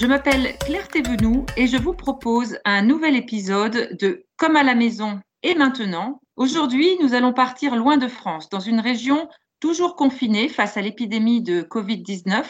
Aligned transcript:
Je 0.00 0.06
m'appelle 0.06 0.56
Claire 0.58 0.86
Thévenoud 0.86 1.50
et 1.56 1.66
je 1.66 1.76
vous 1.76 1.92
propose 1.92 2.56
un 2.64 2.82
nouvel 2.82 3.16
épisode 3.16 3.96
de 3.98 4.26
Comme 4.36 4.54
à 4.54 4.62
la 4.62 4.76
maison 4.76 5.18
et 5.42 5.56
maintenant. 5.56 6.20
Aujourd'hui, 6.36 6.96
nous 7.02 7.14
allons 7.14 7.32
partir 7.32 7.74
loin 7.74 7.96
de 7.96 8.06
France, 8.06 8.48
dans 8.48 8.60
une 8.60 8.78
région 8.78 9.28
toujours 9.58 9.96
confinée 9.96 10.48
face 10.48 10.76
à 10.76 10.82
l'épidémie 10.82 11.42
de 11.42 11.62
Covid-19, 11.62 12.44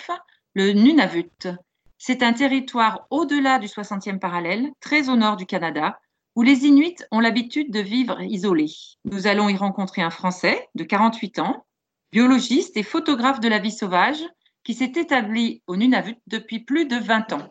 le 0.53 0.73
Nunavut. 0.73 1.49
C'est 1.97 2.23
un 2.23 2.35
territoire 2.35 3.07
au-delà 3.09 3.59
du 3.59 3.67
60e 3.67 4.19
parallèle, 4.19 4.69
très 4.81 5.09
au 5.09 5.17
nord 5.17 5.37
du 5.37 5.47
Canada, 5.47 5.99
où 6.37 6.43
les 6.43 6.67
Inuits 6.67 7.03
ont 7.13 7.21
l'habitude 7.21 7.73
de 7.73 7.81
vivre 7.81 8.21
isolés. 8.21 8.75
Nous 9.07 9.27
allons 9.27 9.49
y 9.49 9.57
rencontrer 9.57 10.03
un 10.03 10.11
Français 10.11 10.69
de 10.75 10.85
48 10.85 11.39
ans, 11.39 11.65
biologiste 12.13 12.77
et 12.77 12.83
photographe 12.83 13.41
de 13.41 13.49
la 13.49 13.59
vie 13.59 13.73
sauvage, 13.73 14.23
qui 14.69 14.75
s'est 14.75 14.93
établi 14.97 15.63
au 15.67 15.77
Nunavut 15.79 16.19
depuis 16.27 16.59
plus 16.61 16.85
de 16.85 16.97
20 16.97 17.33
ans. 17.33 17.49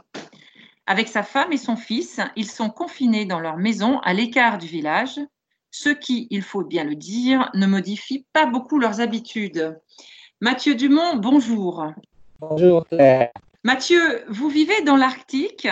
Avec 0.85 1.07
sa 1.07 1.23
femme 1.23 1.51
et 1.51 1.57
son 1.57 1.75
fils, 1.75 2.19
ils 2.35 2.45
sont 2.45 2.69
confinés 2.69 3.25
dans 3.25 3.39
leur 3.39 3.57
maison 3.57 3.97
à 4.01 4.13
l'écart 4.13 4.59
du 4.59 4.67
village, 4.67 5.19
ce 5.71 5.89
qui, 5.89 6.27
il 6.29 6.43
faut 6.43 6.63
bien 6.63 6.83
le 6.83 6.93
dire, 6.93 7.49
ne 7.55 7.65
modifie 7.65 8.27
pas 8.33 8.45
beaucoup 8.45 8.77
leurs 8.77 9.01
habitudes. 9.01 9.79
Mathieu 10.41 10.75
Dumont, 10.75 11.15
bonjour. 11.15 11.87
Bonjour 12.39 12.85
Claire. 12.85 13.31
Mathieu, 13.63 14.23
vous 14.29 14.49
vivez 14.49 14.79
dans 14.83 14.95
l'Arctique, 14.95 15.67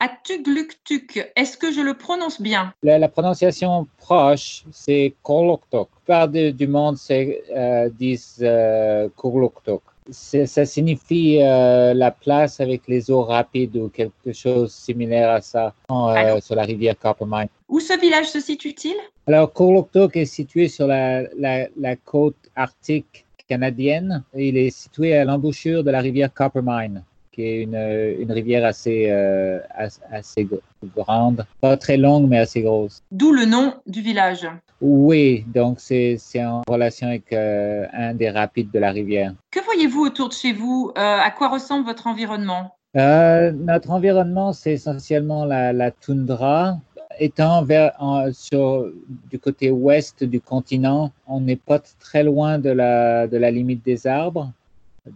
à 0.00 0.08
Tugluktuk. 0.08 1.30
Est-ce 1.36 1.56
que 1.56 1.70
je 1.70 1.82
le 1.82 1.94
prononce 1.94 2.40
bien? 2.42 2.74
La, 2.82 2.98
la 2.98 3.08
prononciation 3.08 3.86
proche, 3.96 4.64
c'est 4.72 5.14
Kurluktuk. 5.24 5.88
Plupart 6.04 6.26
de- 6.26 6.50
du 6.50 6.66
monde 6.66 6.96
c'est, 6.96 7.44
euh, 7.54 7.88
disent 7.90 8.38
euh, 8.42 9.08
Kurluktuk. 9.16 9.82
Ça 10.10 10.64
signifie 10.66 11.38
euh, 11.40 11.94
la 11.94 12.10
place 12.10 12.60
avec 12.60 12.82
les 12.88 13.10
eaux 13.10 13.22
rapides 13.22 13.76
ou 13.76 13.88
quelque 13.88 14.32
chose 14.32 14.72
similaire 14.72 15.30
à 15.30 15.40
ça 15.40 15.74
euh, 15.90 16.40
sur 16.40 16.54
la 16.54 16.62
rivière 16.62 16.98
Coppermine. 16.98 17.48
Où 17.68 17.80
ce 17.80 17.98
village 18.00 18.26
se 18.26 18.40
situe-t-il? 18.40 18.96
Alors, 19.26 19.52
Kurluktuk 19.52 20.16
est 20.16 20.24
situé 20.24 20.68
sur 20.68 20.86
la, 20.86 21.22
la, 21.38 21.68
la 21.76 21.96
côte 21.96 22.36
arctique 22.56 23.24
canadienne. 23.48 24.22
Il 24.34 24.56
est 24.56 24.70
situé 24.70 25.16
à 25.16 25.24
l'embouchure 25.24 25.84
de 25.84 25.90
la 25.90 26.00
rivière 26.00 26.32
Coppermine, 26.32 27.02
qui 27.32 27.42
est 27.42 27.62
une, 27.62 27.76
une 28.20 28.32
rivière 28.32 28.64
assez, 28.64 29.06
euh, 29.10 29.60
as- 29.74 30.00
assez 30.10 30.44
gr- 30.44 30.60
grande. 30.96 31.46
Pas 31.60 31.76
très 31.76 31.96
longue, 31.96 32.28
mais 32.28 32.38
assez 32.38 32.62
grosse. 32.62 33.02
D'où 33.10 33.32
le 33.32 33.44
nom 33.44 33.74
du 33.86 34.00
village. 34.00 34.48
Oui, 34.80 35.44
donc 35.54 35.78
c'est 35.78 36.16
c'est 36.18 36.44
en 36.44 36.62
relation 36.68 37.08
avec 37.08 37.32
euh, 37.32 37.86
un 37.92 38.14
des 38.14 38.30
rapides 38.30 38.70
de 38.70 38.78
la 38.78 38.90
rivière. 38.90 39.34
Que 39.50 39.60
voyez-vous 39.64 40.00
autour 40.06 40.28
de 40.28 40.34
chez 40.34 40.52
vous? 40.52 40.90
Euh, 40.96 41.00
À 41.00 41.30
quoi 41.30 41.48
ressemble 41.48 41.84
votre 41.84 42.06
environnement? 42.06 42.74
Euh, 42.96 43.52
notre 43.52 43.90
environnement, 43.90 44.52
c'est 44.52 44.72
essentiellement 44.72 45.44
la, 45.44 45.72
la 45.72 45.90
toundra. 45.90 46.78
Étant 47.20 47.62
vers, 47.62 47.92
en- 47.98 48.32
sur, 48.32 48.90
du 49.30 49.38
côté 49.38 49.70
ouest 49.70 50.24
du 50.24 50.40
continent, 50.40 51.12
on 51.28 51.40
n'est 51.40 51.56
pas 51.56 51.78
très 52.00 52.24
loin 52.24 52.58
de 52.58 52.70
la, 52.70 53.26
de 53.28 53.36
la 53.36 53.50
limite 53.50 53.84
des 53.84 54.06
arbres. 54.06 54.50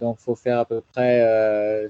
Donc, 0.00 0.18
faut 0.18 0.34
faire 0.34 0.60
à 0.60 0.64
peu 0.64 0.82
près 0.92 1.20
euh, 1.22 1.88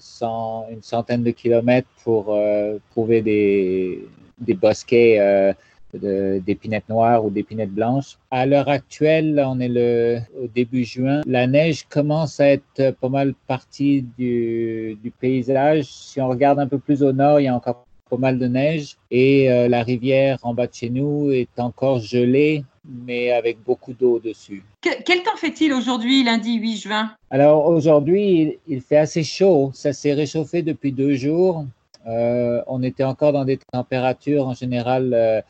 une 0.70 0.82
centaine 0.82 1.22
de 1.22 1.30
kilomètres 1.30 1.88
pour 2.02 2.26
euh, 2.28 2.78
trouver 2.90 3.22
des, 3.22 4.06
des 4.38 4.54
bosquets 4.54 5.18
euh, 5.18 5.52
d'épinettes 5.92 6.88
noires 6.88 7.24
ou 7.24 7.30
d'épinettes 7.30 7.70
blanches. 7.70 8.18
À 8.30 8.46
l'heure 8.46 8.68
actuelle, 8.68 9.42
on 9.46 9.60
est 9.60 9.68
le, 9.68 10.18
au 10.42 10.48
début 10.48 10.84
juin. 10.84 11.22
La 11.26 11.46
neige 11.46 11.86
commence 11.88 12.40
à 12.40 12.48
être 12.48 12.90
pas 13.00 13.08
mal 13.08 13.34
partie 13.46 14.04
du, 14.18 14.98
du 15.02 15.10
paysage. 15.10 15.84
Si 15.84 16.20
on 16.20 16.28
regarde 16.28 16.58
un 16.58 16.66
peu 16.66 16.78
plus 16.78 17.02
au 17.02 17.12
nord, 17.12 17.38
il 17.38 17.44
y 17.44 17.48
a 17.48 17.54
encore 17.54 17.86
pas 18.16 18.20
mal 18.20 18.38
de 18.38 18.46
neige 18.46 18.96
et 19.10 19.50
euh, 19.50 19.68
la 19.68 19.82
rivière 19.82 20.38
en 20.42 20.54
bas 20.54 20.66
de 20.66 20.74
chez 20.74 20.90
nous 20.90 21.30
est 21.30 21.48
encore 21.58 21.98
gelée, 22.00 22.64
mais 23.06 23.30
avec 23.30 23.58
beaucoup 23.64 23.92
d'eau 23.92 24.18
dessus. 24.18 24.62
Que- 24.80 25.02
quel 25.04 25.22
temps 25.22 25.36
fait-il 25.36 25.72
aujourd'hui, 25.72 26.22
lundi 26.24 26.54
8 26.54 26.76
juin? 26.76 27.10
Alors 27.30 27.66
aujourd'hui, 27.66 28.58
il, 28.68 28.74
il 28.76 28.80
fait 28.80 28.98
assez 28.98 29.22
chaud. 29.24 29.70
Ça 29.74 29.92
s'est 29.92 30.12
réchauffé 30.12 30.62
depuis 30.62 30.92
deux 30.92 31.14
jours. 31.14 31.64
Euh, 32.06 32.60
on 32.66 32.82
était 32.82 33.04
encore 33.04 33.32
dans 33.32 33.44
des 33.44 33.58
températures 33.72 34.46
en 34.46 34.54
général 34.54 35.12
euh, 35.14 35.40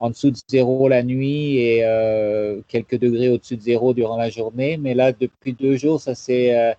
en 0.00 0.10
dessous 0.10 0.30
de 0.30 0.36
zéro 0.48 0.88
la 0.88 1.02
nuit 1.02 1.58
et 1.58 1.84
quelques 2.68 2.98
degrés 2.98 3.28
au-dessus 3.30 3.56
de 3.56 3.62
zéro 3.62 3.92
durant 3.92 4.16
la 4.16 4.30
journée. 4.30 4.76
Mais 4.76 4.94
là, 4.94 5.12
depuis 5.12 5.52
deux 5.52 5.76
jours, 5.76 6.00
ça 6.00 6.14
s'est 6.14 6.74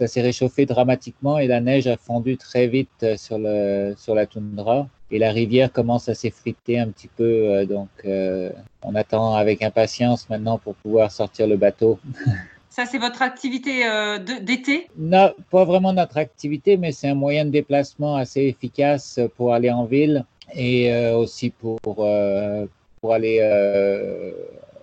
ça 0.00 0.06
s'est 0.06 0.22
réchauffé 0.22 0.66
dramatiquement 0.66 1.38
et 1.38 1.46
la 1.46 1.60
neige 1.60 1.86
a 1.86 1.96
fondu 1.96 2.36
très 2.36 2.66
vite 2.66 2.88
euh, 3.02 3.16
sur, 3.16 3.38
le, 3.38 3.94
sur 3.96 4.14
la 4.14 4.26
toundra. 4.26 4.88
Et 5.10 5.18
la 5.18 5.30
rivière 5.30 5.70
commence 5.70 6.08
à 6.08 6.14
s'effriter 6.14 6.78
un 6.78 6.88
petit 6.88 7.08
peu. 7.08 7.22
euh, 7.24 7.66
donc, 7.66 7.88
euh, 8.04 8.50
on 8.82 8.94
attend 8.94 9.34
avec 9.34 9.62
impatience 9.62 10.28
maintenant 10.28 10.58
pour 10.58 10.74
pouvoir 10.76 11.12
sortir 11.12 11.46
le 11.46 11.56
bateau. 11.56 11.98
Ça, 12.70 12.86
c'est 12.86 12.98
votre 12.98 13.22
activité 13.22 13.86
euh, 13.86 14.18
d'été? 14.18 14.88
Non, 14.98 15.32
pas 15.48 15.64
vraiment 15.64 15.92
notre 15.92 16.18
activité, 16.18 16.76
mais 16.76 16.90
c'est 16.90 17.06
un 17.06 17.14
moyen 17.14 17.44
de 17.44 17.50
déplacement 17.50 18.16
assez 18.16 18.40
efficace 18.40 19.20
pour 19.36 19.54
aller 19.54 19.70
en 19.70 19.84
ville 19.84 20.24
et 20.52 20.92
euh, 20.92 21.16
aussi 21.16 21.50
pour, 21.50 21.78
pour 21.80 23.14
aller 23.14 23.38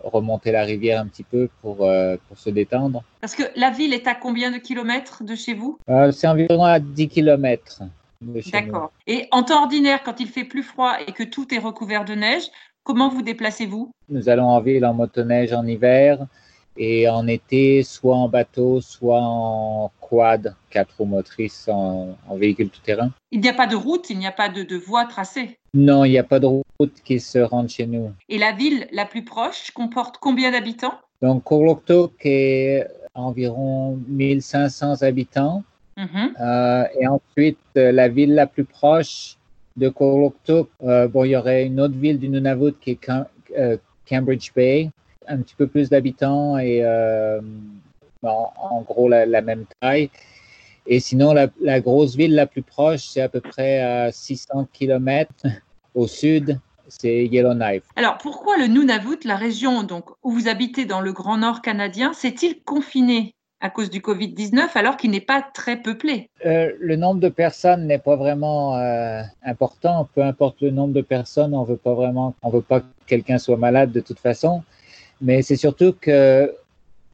remonter 0.03 0.51
la 0.51 0.63
rivière 0.63 1.01
un 1.01 1.07
petit 1.07 1.23
peu 1.23 1.49
pour, 1.61 1.85
euh, 1.85 2.17
pour 2.27 2.37
se 2.37 2.49
détendre. 2.49 3.03
Parce 3.19 3.35
que 3.35 3.43
la 3.55 3.69
ville 3.69 3.93
est 3.93 4.07
à 4.07 4.15
combien 4.15 4.51
de 4.51 4.57
kilomètres 4.57 5.23
de 5.23 5.35
chez 5.35 5.53
vous? 5.53 5.77
Euh, 5.89 6.11
c'est 6.11 6.27
environ 6.27 6.63
à 6.63 6.79
10 6.79 7.07
km 7.07 7.81
de 8.21 8.41
chez 8.41 8.49
nous. 8.51 8.51
D'accord. 8.51 8.91
Et 9.07 9.27
en 9.31 9.43
temps 9.43 9.61
ordinaire, 9.61 10.03
quand 10.03 10.19
il 10.19 10.27
fait 10.27 10.43
plus 10.43 10.63
froid 10.63 10.95
et 11.05 11.11
que 11.11 11.23
tout 11.23 11.53
est 11.53 11.59
recouvert 11.59 12.05
de 12.05 12.13
neige, 12.13 12.43
comment 12.83 13.09
vous 13.09 13.21
déplacez-vous? 13.21 13.91
Nous 14.09 14.29
allons 14.29 14.47
en 14.47 14.61
ville 14.61 14.85
en 14.85 14.93
motoneige 14.93 15.53
en 15.53 15.65
hiver 15.65 16.25
et 16.77 17.07
en 17.09 17.27
été, 17.27 17.83
soit 17.83 18.15
en 18.15 18.29
bateau, 18.29 18.81
soit 18.81 19.21
en 19.21 19.91
quad, 19.99 20.55
quatre 20.69 20.95
roues 20.97 21.05
motrices 21.05 21.67
en, 21.67 22.17
en 22.27 22.35
véhicule 22.37 22.69
tout-terrain. 22.69 23.11
Il 23.31 23.41
n'y 23.41 23.49
a 23.49 23.53
pas 23.53 23.67
de 23.67 23.75
route, 23.75 24.09
il 24.09 24.17
n'y 24.17 24.27
a 24.27 24.31
pas 24.31 24.49
de, 24.49 24.63
de 24.63 24.77
voie 24.77 25.05
tracée. 25.05 25.57
Non, 25.73 26.03
il 26.05 26.11
n'y 26.11 26.17
a 26.17 26.23
pas 26.23 26.39
de 26.39 26.47
route 26.47 27.01
qui 27.03 27.19
se 27.19 27.39
rende 27.39 27.69
chez 27.69 27.85
nous. 27.85 28.11
Et 28.29 28.37
la 28.37 28.51
ville 28.51 28.87
la 28.91 29.05
plus 29.05 29.23
proche 29.23 29.71
comporte 29.71 30.17
combien 30.17 30.51
d'habitants? 30.51 30.93
Donc, 31.21 31.43
Kurluktuk 31.45 32.13
est 32.25 32.87
environ 33.13 33.99
1500 34.07 35.01
habitants. 35.01 35.63
Mhm. 35.97 36.33
Euh, 36.39 36.83
et 36.99 37.07
ensuite, 37.07 37.59
euh, 37.77 37.91
la 37.91 38.07
ville 38.07 38.33
la 38.33 38.47
plus 38.47 38.63
proche 38.65 39.35
de 39.77 39.89
Kurluktuk, 39.89 40.69
euh, 40.83 41.07
bon, 41.07 41.25
il 41.25 41.31
y 41.31 41.35
aurait 41.35 41.65
une 41.65 41.79
autre 41.79 41.95
ville 41.95 42.19
du 42.19 42.29
Nunavut 42.29 42.73
qui 42.81 42.91
est 42.91 42.95
Cam- 42.95 43.27
euh, 43.57 43.77
Cambridge 44.09 44.51
Bay, 44.55 44.89
un 45.27 45.37
petit 45.37 45.55
peu 45.55 45.67
plus 45.67 45.89
d'habitants 45.89 46.57
et 46.57 46.83
euh, 46.83 47.41
en, 48.23 48.51
en 48.57 48.81
gros 48.81 49.09
la, 49.09 49.25
la 49.25 49.41
même 49.41 49.65
taille. 49.79 50.09
Et 50.87 50.99
sinon, 50.99 51.33
la, 51.33 51.47
la 51.61 51.79
grosse 51.79 52.15
ville 52.15 52.33
la 52.33 52.47
plus 52.47 52.63
proche, 52.63 53.01
c'est 53.01 53.21
à 53.21 53.29
peu 53.29 53.41
près 53.41 53.81
à 53.81 54.11
600 54.11 54.67
km 54.73 55.31
au 55.93 56.07
sud, 56.07 56.59
c'est 56.87 57.25
Yellowknife. 57.25 57.83
Alors, 57.95 58.17
pourquoi 58.17 58.57
le 58.57 58.67
Nunavut, 58.67 59.19
la 59.23 59.35
région 59.35 59.83
donc, 59.83 60.09
où 60.23 60.31
vous 60.31 60.47
habitez 60.47 60.85
dans 60.85 61.01
le 61.01 61.13
Grand 61.13 61.37
Nord 61.37 61.61
canadien, 61.61 62.13
s'est-il 62.13 62.61
confiné 62.63 63.35
à 63.61 63.69
cause 63.69 63.91
du 63.91 63.99
Covid-19 63.99 64.69
alors 64.73 64.97
qu'il 64.97 65.11
n'est 65.11 65.21
pas 65.21 65.41
très 65.53 65.77
peuplé? 65.77 66.29
Euh, 66.45 66.71
le 66.79 66.95
nombre 66.95 67.19
de 67.19 67.29
personnes 67.29 67.85
n'est 67.85 67.99
pas 67.99 68.15
vraiment 68.15 68.75
euh, 68.77 69.21
important. 69.45 70.09
Peu 70.15 70.23
importe 70.23 70.61
le 70.61 70.71
nombre 70.71 70.93
de 70.93 71.01
personnes, 71.01 71.53
on 71.53 71.63
veut 71.63 71.77
pas 71.77 71.93
vraiment, 71.93 72.33
on 72.41 72.49
veut 72.49 72.61
pas 72.61 72.79
que 72.81 72.85
quelqu'un 73.05 73.37
soit 73.37 73.57
malade 73.57 73.91
de 73.91 73.99
toute 73.99 74.19
façon. 74.19 74.63
Mais 75.21 75.41
c'est 75.41 75.55
surtout 75.55 75.93
que 75.99 76.53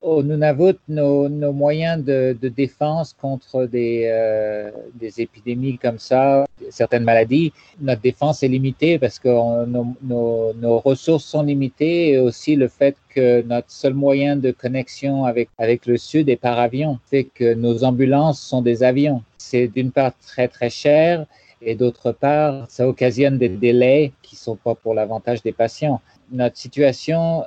au 0.02 0.24
Nunavut, 0.24 0.78
nos, 0.88 1.28
nos 1.28 1.52
moyens 1.52 2.04
de, 2.04 2.38
défense 2.42 3.14
contre 3.14 3.66
des, 3.66 4.08
euh, 4.10 4.72
des, 4.96 5.22
épidémies 5.22 5.78
comme 5.78 5.98
ça, 5.98 6.46
certaines 6.70 7.04
maladies, 7.04 7.52
notre 7.82 8.02
défense 8.02 8.44
est 8.44 8.48
limitée 8.48 9.00
parce 9.00 9.20
que 9.20 9.28
nos, 9.66 9.96
nos, 10.04 10.80
ressources 10.80 11.26
sont 11.26 11.44
limitées 11.44 12.12
et 12.12 12.20
aussi 12.20 12.56
le 12.56 12.68
fait 12.68 12.96
que 13.10 13.42
notre 13.42 13.72
seul 13.72 13.94
moyen 13.94 14.36
de 14.36 14.52
connexion 14.52 15.26
avec, 15.26 15.50
avec 15.58 15.86
le 15.86 15.98
Sud 15.98 16.30
est 16.30 16.38
par 16.38 16.60
avion 16.60 17.00
fait 17.10 17.26
que 17.26 17.54
nos 17.54 17.84
ambulances 17.84 18.40
sont 18.40 18.62
des 18.62 18.84
avions. 18.84 19.24
C'est 19.38 19.68
d'une 19.68 19.92
part 19.92 20.14
très 20.26 20.48
très 20.48 20.70
cher 20.70 21.26
et 21.62 21.76
d'autre 21.76 22.12
part, 22.12 22.66
ça 22.70 22.88
occasionne 22.88 23.38
des 23.40 23.50
délais 23.50 24.12
qui 24.22 24.36
sont 24.36 24.56
pas 24.56 24.76
pour 24.76 24.94
l'avantage 24.94 25.42
des 25.42 25.52
patients. 25.52 26.00
Notre 26.32 26.58
situation 26.58 27.44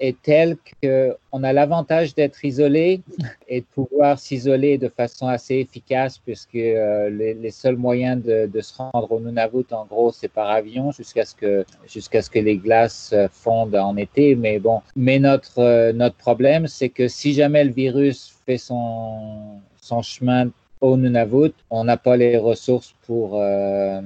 est 0.00 0.20
telle 0.22 0.56
qu'on 0.82 1.42
a 1.42 1.52
l'avantage 1.52 2.14
d'être 2.14 2.44
isolé 2.44 3.00
et 3.48 3.60
de 3.60 3.66
pouvoir 3.74 4.18
s'isoler 4.18 4.78
de 4.78 4.88
façon 4.88 5.28
assez 5.28 5.56
efficace 5.56 6.18
puisque 6.18 6.56
euh, 6.56 7.10
les, 7.10 7.50
seuls 7.50 7.76
moyens 7.76 8.22
de, 8.22 8.60
se 8.60 8.76
rendre 8.76 9.12
au 9.12 9.20
Nunavut, 9.20 9.66
en 9.72 9.84
gros, 9.84 10.12
c'est 10.12 10.28
par 10.28 10.50
avion 10.50 10.92
jusqu'à 10.92 11.24
ce 11.24 11.34
que 11.34 11.64
ce 11.86 12.30
que 12.30 12.38
les 12.38 12.56
glaces 12.56 13.14
fondent 13.30 13.76
en 13.76 13.96
été. 13.96 14.34
Mais 14.34 14.58
bon, 14.58 14.80
mais 14.96 15.18
notre 15.18 15.58
euh, 15.58 15.92
notre 15.92 16.16
problème, 16.16 16.66
c'est 16.66 16.88
que 16.88 17.08
si 17.08 17.32
jamais 17.32 17.64
le 17.64 17.72
virus 17.72 18.34
fait 18.46 18.58
son 18.58 19.60
son 19.80 20.02
chemin 20.02 20.50
au 20.80 20.96
Nunavut, 20.96 21.54
on 21.70 21.84
n'a 21.84 21.96
pas 21.96 22.16
les 22.16 22.36
ressources 22.36 22.94
pour 23.06 23.40
euh, 23.40 24.00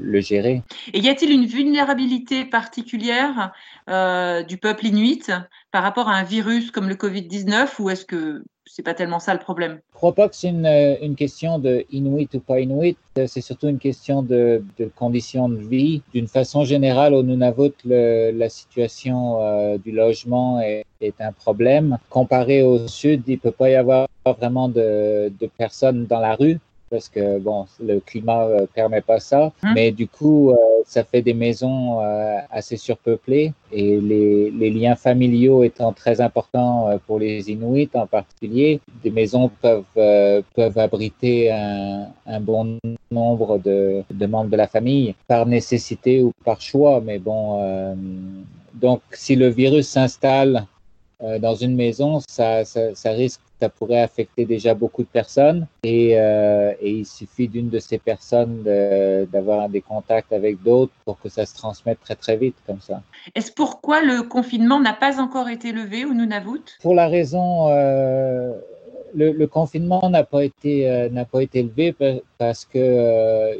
le 0.00 0.20
gérer. 0.20 0.62
Et 0.92 1.00
y 1.00 1.08
a-t-il 1.08 1.30
une 1.30 1.46
vulnérabilité 1.46 2.44
particulière 2.44 3.52
euh, 3.88 4.42
du 4.42 4.58
peuple 4.58 4.86
inuit 4.86 5.30
par 5.70 5.82
rapport 5.82 6.08
à 6.08 6.14
un 6.14 6.24
virus 6.24 6.70
comme 6.70 6.88
le 6.88 6.94
Covid-19 6.94 7.68
ou 7.80 7.90
est-ce 7.90 8.04
que 8.04 8.42
c'est 8.72 8.84
pas 8.84 8.94
tellement 8.94 9.18
ça 9.18 9.32
le 9.34 9.40
problème? 9.40 9.80
Je 9.92 9.96
crois 9.96 10.14
pas 10.14 10.28
que 10.28 10.36
c'est 10.36 10.48
une, 10.48 10.66
une, 11.02 11.16
question 11.16 11.58
de 11.58 11.84
Inuit 11.90 12.32
ou 12.34 12.40
pas 12.40 12.60
Inuit, 12.60 12.96
c'est 13.14 13.40
surtout 13.40 13.66
une 13.66 13.80
question 13.80 14.22
de, 14.22 14.62
de 14.78 14.88
conditions 14.94 15.48
de 15.48 15.56
vie. 15.56 16.02
D'une 16.14 16.28
façon 16.28 16.64
générale, 16.64 17.14
au 17.14 17.24
Nunavut, 17.24 17.72
le, 17.84 18.30
la 18.30 18.48
situation 18.48 19.42
euh, 19.42 19.76
du 19.78 19.90
logement 19.90 20.60
est, 20.60 20.84
est, 21.00 21.20
un 21.20 21.32
problème. 21.32 21.98
Comparé 22.10 22.62
au 22.62 22.86
Sud, 22.86 23.24
il 23.26 23.40
peut 23.40 23.50
pas 23.50 23.70
y 23.70 23.74
avoir 23.74 24.08
vraiment 24.24 24.68
de, 24.68 25.32
de 25.40 25.46
personnes 25.58 26.06
dans 26.06 26.20
la 26.20 26.36
rue 26.36 26.60
parce 26.90 27.08
que 27.08 27.38
bon, 27.38 27.66
le 27.80 28.00
climat 28.00 28.44
euh, 28.44 28.66
permet 28.74 29.00
pas 29.00 29.20
ça. 29.20 29.52
Mmh. 29.62 29.72
Mais 29.74 29.92
du 29.92 30.08
coup, 30.08 30.50
euh, 30.50 30.56
ça 30.84 31.04
fait 31.04 31.22
des 31.22 31.34
maisons 31.34 32.00
euh, 32.00 32.38
assez 32.50 32.76
surpeuplées 32.76 33.52
et 33.72 34.00
les, 34.00 34.50
les, 34.50 34.70
liens 34.70 34.96
familiaux 34.96 35.62
étant 35.62 35.92
très 35.92 36.20
importants 36.20 36.90
pour 37.06 37.20
les 37.20 37.50
Inuits 37.50 37.90
en 37.94 38.06
particulier, 38.06 38.80
des 39.04 39.10
maisons 39.10 39.50
peuvent 39.62 39.84
peuvent 39.94 40.78
abriter 40.78 41.52
un, 41.52 42.08
un 42.26 42.40
bon 42.40 42.78
nombre 43.12 43.58
de, 43.58 44.02
de, 44.10 44.26
membres 44.26 44.50
de 44.50 44.56
la 44.56 44.66
famille 44.66 45.14
par 45.28 45.46
nécessité 45.46 46.22
ou 46.22 46.32
par 46.44 46.60
choix. 46.60 47.00
Mais 47.04 47.18
bon, 47.18 47.94
donc 48.74 49.02
si 49.12 49.36
le 49.36 49.48
virus 49.48 49.88
s'installe 49.88 50.66
dans 51.20 51.54
une 51.54 51.76
maison, 51.76 52.20
ça, 52.26 52.64
ça, 52.64 52.94
ça 52.94 53.10
risque 53.10 53.40
ça 53.60 53.68
pourrait 53.68 54.00
affecter 54.00 54.46
déjà 54.46 54.72
beaucoup 54.74 55.02
de 55.02 55.08
personnes 55.08 55.66
et, 55.82 56.18
euh, 56.18 56.72
et 56.80 56.90
il 56.90 57.06
suffit 57.06 57.46
d'une 57.46 57.68
de 57.68 57.78
ces 57.78 57.98
personnes 57.98 58.62
d'avoir 59.32 59.68
de, 59.68 59.72
des 59.74 59.82
contacts 59.82 60.32
avec 60.32 60.62
d'autres 60.62 60.92
pour 61.04 61.20
que 61.20 61.28
ça 61.28 61.44
se 61.44 61.54
transmette 61.54 62.00
très 62.00 62.14
très 62.14 62.36
vite 62.36 62.56
comme 62.66 62.80
ça. 62.80 63.02
Est-ce 63.34 63.52
pourquoi 63.52 64.00
le 64.02 64.22
confinement 64.22 64.80
n'a 64.80 64.94
pas 64.94 65.20
encore 65.20 65.48
été 65.48 65.72
levé 65.72 66.04
au 66.04 66.14
Nunavut 66.14 66.64
Pour 66.80 66.94
la 66.94 67.08
raison, 67.08 67.68
euh, 67.68 68.52
le, 69.14 69.32
le, 69.32 69.46
confinement 69.46 70.08
n'a 70.08 70.24
pas 70.24 70.44
été 70.44 70.88
euh, 70.88 71.08
n'a 71.10 71.24
pas 71.24 71.42
été 71.42 71.62
levé 71.62 71.94
parce 72.38 72.64
que 72.64 72.78
euh, 72.78 73.54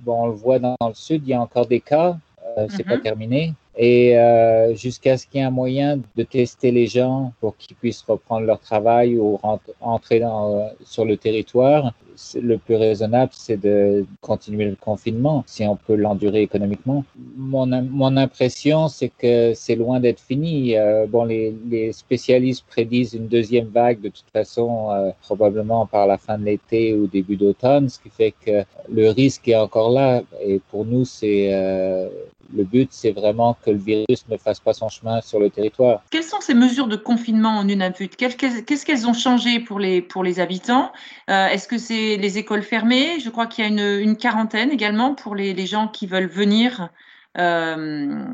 bon 0.00 0.24
on 0.24 0.26
le 0.26 0.34
voit 0.34 0.58
dans, 0.58 0.76
dans, 0.80 0.88
le 0.88 0.94
sud, 0.94 1.22
il 1.26 1.30
y 1.30 1.34
a 1.34 1.40
encore 1.40 1.66
des 1.66 1.80
cas, 1.80 2.16
c'est 2.56 2.62
mm 2.62 2.66
-hmm. 2.66 2.88
pas 2.88 2.98
terminé 2.98 3.54
et 3.76 4.18
euh, 4.18 4.74
jusqu'à 4.74 5.16
ce 5.16 5.26
qu'il 5.26 5.40
y 5.40 5.42
ait 5.42 5.46
un 5.46 5.50
moyen 5.50 6.00
de 6.16 6.22
tester 6.22 6.70
les 6.70 6.86
gens 6.86 7.32
pour 7.40 7.56
qu'ils 7.56 7.76
puissent 7.76 8.02
reprendre 8.02 8.46
leur 8.46 8.60
travail 8.60 9.16
ou 9.16 9.38
entrer 9.80 10.20
dans, 10.20 10.58
euh, 10.58 10.68
sur 10.84 11.04
le 11.04 11.16
territoire. 11.16 11.94
Le 12.40 12.58
plus 12.58 12.76
raisonnable, 12.76 13.32
c'est 13.34 13.56
de 13.56 14.06
continuer 14.20 14.66
le 14.66 14.76
confinement, 14.76 15.44
si 15.46 15.64
on 15.64 15.76
peut 15.76 15.94
l'endurer 15.94 16.42
économiquement. 16.42 17.04
Mon, 17.36 17.66
mon 17.66 18.16
impression, 18.16 18.88
c'est 18.88 19.08
que 19.08 19.52
c'est 19.54 19.76
loin 19.76 20.00
d'être 20.00 20.20
fini. 20.20 20.76
Euh, 20.76 21.06
bon, 21.06 21.24
les, 21.24 21.92
spécialistes 21.92 22.64
prédisent 22.68 23.14
une 23.14 23.28
deuxième 23.28 23.68
vague 23.68 24.00
de 24.00 24.08
toute 24.08 24.30
façon, 24.32 24.90
euh, 24.90 25.10
probablement 25.22 25.86
par 25.86 26.06
la 26.06 26.18
fin 26.18 26.38
de 26.38 26.44
l'été 26.44 26.94
ou 26.94 27.06
début 27.06 27.36
d'automne, 27.36 27.88
ce 27.88 27.98
qui 27.98 28.10
fait 28.10 28.34
que 28.44 28.64
le 28.90 29.10
risque 29.10 29.48
est 29.48 29.56
encore 29.56 29.90
là. 29.90 30.22
Et 30.44 30.60
pour 30.70 30.84
nous, 30.84 31.04
c'est 31.04 31.52
euh, 31.52 32.08
le 32.54 32.64
but, 32.64 32.88
c'est 32.92 33.12
vraiment 33.12 33.56
que 33.64 33.70
le 33.70 33.78
virus 33.78 34.26
ne 34.28 34.36
fasse 34.36 34.60
pas 34.60 34.74
son 34.74 34.88
chemin 34.88 35.20
sur 35.20 35.40
le 35.40 35.50
territoire. 35.50 36.02
Quelles 36.10 36.22
sont 36.22 36.40
ces 36.40 36.54
mesures 36.54 36.88
de 36.88 36.96
confinement 36.96 37.58
en 37.58 37.64
Nunavut 37.64 38.10
Qu'est-ce 38.16 38.84
qu'elles 38.84 39.06
ont 39.06 39.14
changé 39.14 39.60
pour 39.60 39.78
les, 39.78 40.02
pour 40.02 40.22
les 40.22 40.38
habitants? 40.38 40.92
Est-ce 41.28 41.66
que 41.66 41.78
c'est 41.78 42.11
les 42.16 42.38
écoles 42.38 42.62
fermées 42.62 43.20
Je 43.20 43.30
crois 43.30 43.46
qu'il 43.46 43.64
y 43.64 43.80
a 43.80 43.98
une, 43.98 44.16
quarantaine 44.16 44.70
également 44.70 45.14
pour 45.14 45.34
les, 45.34 45.66
gens 45.66 45.88
qui 45.88 46.06
veulent 46.06 46.28
venir, 46.28 46.88
euh, 47.38 48.24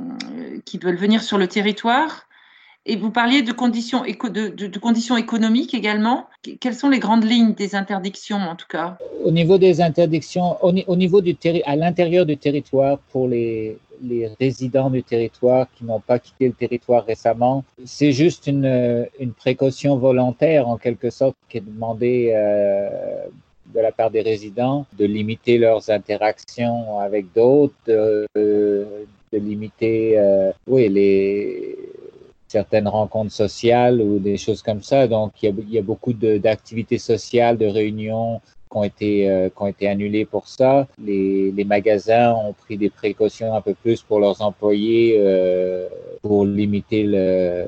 qui 0.65 0.79
veulent 0.79 0.97
venir 0.97 1.23
sur 1.23 1.39
le 1.39 1.47
territoire. 1.47 2.29
Et 2.91 2.97
vous 2.97 3.11
parliez 3.11 3.43
de 3.43 3.53
conditions, 3.53 4.05
économiques 5.17 5.75
également. 5.75 6.27
Quelles 6.59 6.75
sont 6.75 6.89
les 6.89 6.99
grandes 6.99 7.25
lignes 7.25 7.53
des 7.53 7.75
interdictions, 7.75 8.39
en 8.39 8.57
tout 8.57 8.67
cas? 8.67 8.97
Au 9.23 9.31
niveau 9.31 9.59
des 9.59 9.83
interdictions, 9.83 10.57
au, 10.65 10.73
au 10.87 10.97
niveau 10.97 11.21
du 11.21 11.37
à 11.67 11.77
l'intérieur 11.77 12.25
du 12.25 12.39
territoire, 12.39 12.99
pour 13.13 13.29
les, 13.29 13.77
résidents 14.41 14.89
du 14.89 15.03
territoire 15.03 15.67
qui 15.77 15.85
n'ont 15.85 16.01
pas 16.01 16.19
quitté 16.19 16.47
le 16.47 16.55
territoire 16.55 17.05
récemment, 17.05 17.65
c'est 17.85 18.13
juste 18.13 18.47
une, 18.47 19.07
une, 19.21 19.33
précaution 19.33 19.99
volontaire, 19.99 20.67
en 20.67 20.79
quelque 20.79 21.11
sorte, 21.11 21.37
qui 21.51 21.59
est 21.59 21.67
demandée 21.67 22.31
euh, 22.33 23.27
de 23.75 23.81
la 23.81 23.93
part 23.93 24.11
des 24.11 24.23
résidents, 24.23 24.87
de 24.99 25.05
limiter 25.05 25.59
leurs 25.59 25.91
interactions 25.91 26.99
avec 26.99 27.33
d'autres, 27.35 27.75
de, 27.87 28.27
de, 28.35 29.39
limiter 29.39 30.19
euh, 30.19 30.51
oui, 30.67 30.89
les 30.89 31.79
certaines 32.49 32.89
rencontres 32.89 33.33
sociales 33.33 34.01
ou 34.01 34.19
des 34.19 34.39
choses 34.39 34.63
comme 34.63 34.83
ça. 34.83 35.07
Donc, 35.07 35.33
il 35.43 35.47
y 35.47 35.49
a, 35.51 35.55
il 35.59 35.75
y 35.75 35.79
a 35.79 35.83
beaucoup 35.83 36.15
d'activités 36.15 36.99
sociales, 36.99 37.59
de 37.59 37.67
réunions 37.67 38.41
qui 38.71 38.77
ont 38.77 38.85
été, 38.85 39.31
euh, 39.31 39.49
été 39.67 39.89
annulées 39.89 40.25
pour 40.25 40.49
ça. 40.49 40.87
Les, 41.05 41.51
les, 41.53 41.65
magasins 41.65 42.35
ont 42.35 42.53
pris 42.53 42.77
des 42.77 42.91
précautions 42.91 43.55
un 43.55 43.61
peu 43.61 43.75
plus 43.75 44.03
pour 44.03 44.21
leurs 44.21 44.43
employés 44.43 45.17
euh, 45.19 45.89
pour 46.23 46.45
limiter 46.45 47.05
le, 47.05 47.65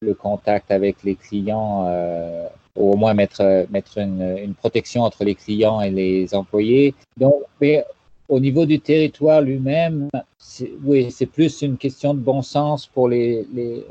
le, 0.00 0.14
contact 0.14 0.70
avec 0.70 1.02
les 1.04 1.14
clients. 1.14 1.86
Euh, 1.88 2.46
ou 2.76 2.92
au 2.92 2.96
moins 2.96 3.14
mettre, 3.14 3.66
mettre 3.70 3.98
une, 3.98 4.36
une, 4.36 4.54
protection 4.54 5.02
entre 5.02 5.22
les 5.22 5.36
clients 5.36 5.80
et 5.80 5.90
les 5.90 6.34
employés. 6.34 6.92
Donc, 7.16 7.34
mais 7.60 7.84
au 8.28 8.40
niveau 8.40 8.66
du 8.66 8.80
territoire 8.80 9.42
lui-même, 9.42 10.10
oui, 10.84 11.10
c'est 11.10 11.26
plus 11.26 11.62
une 11.62 11.76
question 11.76 12.14
de 12.14 12.18
bon 12.18 12.42
sens 12.42 12.86
pour 12.86 13.08
les, 13.08 13.46
les 13.54 13.84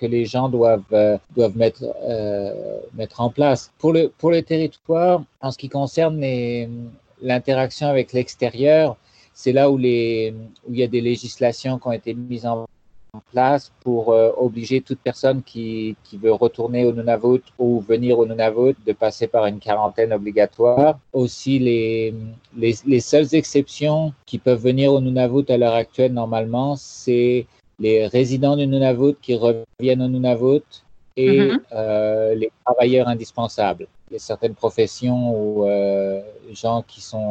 que 0.00 0.06
les 0.06 0.24
gens 0.24 0.48
doivent, 0.48 0.82
euh, 0.92 1.18
doivent 1.36 1.56
mettre, 1.56 1.84
euh, 2.02 2.78
mettre 2.94 3.20
en 3.20 3.30
place. 3.30 3.70
Pour 3.78 3.92
le, 3.92 4.10
pour 4.18 4.30
le 4.30 4.42
territoire, 4.42 5.22
en 5.40 5.50
ce 5.50 5.58
qui 5.58 5.68
concerne 5.68 6.18
l'interaction 7.22 7.86
avec 7.86 8.12
l'extérieur, 8.12 8.96
c'est 9.34 9.52
là 9.52 9.70
où, 9.70 9.76
les, 9.76 10.34
où 10.66 10.72
il 10.72 10.78
y 10.80 10.82
a 10.82 10.86
des 10.86 11.00
législations 11.00 11.78
qui 11.78 11.86
ont 11.88 11.92
été 11.92 12.14
mises 12.14 12.46
en 12.46 12.66
place 13.32 13.72
pour 13.82 14.12
euh, 14.12 14.30
obliger 14.36 14.80
toute 14.80 15.00
personne 15.00 15.42
qui, 15.42 15.96
qui 16.04 16.16
veut 16.16 16.32
retourner 16.32 16.84
au 16.84 16.92
Nunavut 16.92 17.42
ou 17.58 17.80
venir 17.80 18.18
au 18.18 18.26
Nunavut 18.26 18.76
de 18.86 18.92
passer 18.92 19.26
par 19.26 19.46
une 19.46 19.58
quarantaine 19.58 20.12
obligatoire. 20.12 20.98
Aussi, 21.12 21.58
les, 21.58 22.14
les, 22.56 22.74
les 22.86 23.00
seules 23.00 23.34
exceptions 23.34 24.12
qui 24.26 24.38
peuvent 24.38 24.62
venir 24.62 24.92
au 24.92 25.00
Nunavut 25.00 25.48
à 25.48 25.56
l'heure 25.56 25.74
actuelle, 25.74 26.12
normalement, 26.12 26.76
c'est 26.76 27.46
les 27.80 28.06
résidents 28.06 28.56
du 28.56 28.66
Nunavut 28.66 29.16
qui 29.20 29.34
reviennent 29.34 30.02
au 30.02 30.08
Nunavut 30.08 30.68
et 31.16 31.30
mm 31.40 31.48
-hmm. 31.48 31.60
euh, 31.72 32.34
les 32.40 32.50
travailleurs 32.64 33.08
indispensables. 33.14 33.86
Il 34.08 34.14
y 34.14 34.16
a 34.16 34.24
certaines 34.32 34.56
professions 34.64 35.20
ou 35.38 35.46
euh, 35.64 36.20
gens 36.64 36.80
qui 36.90 37.00
sont 37.10 37.30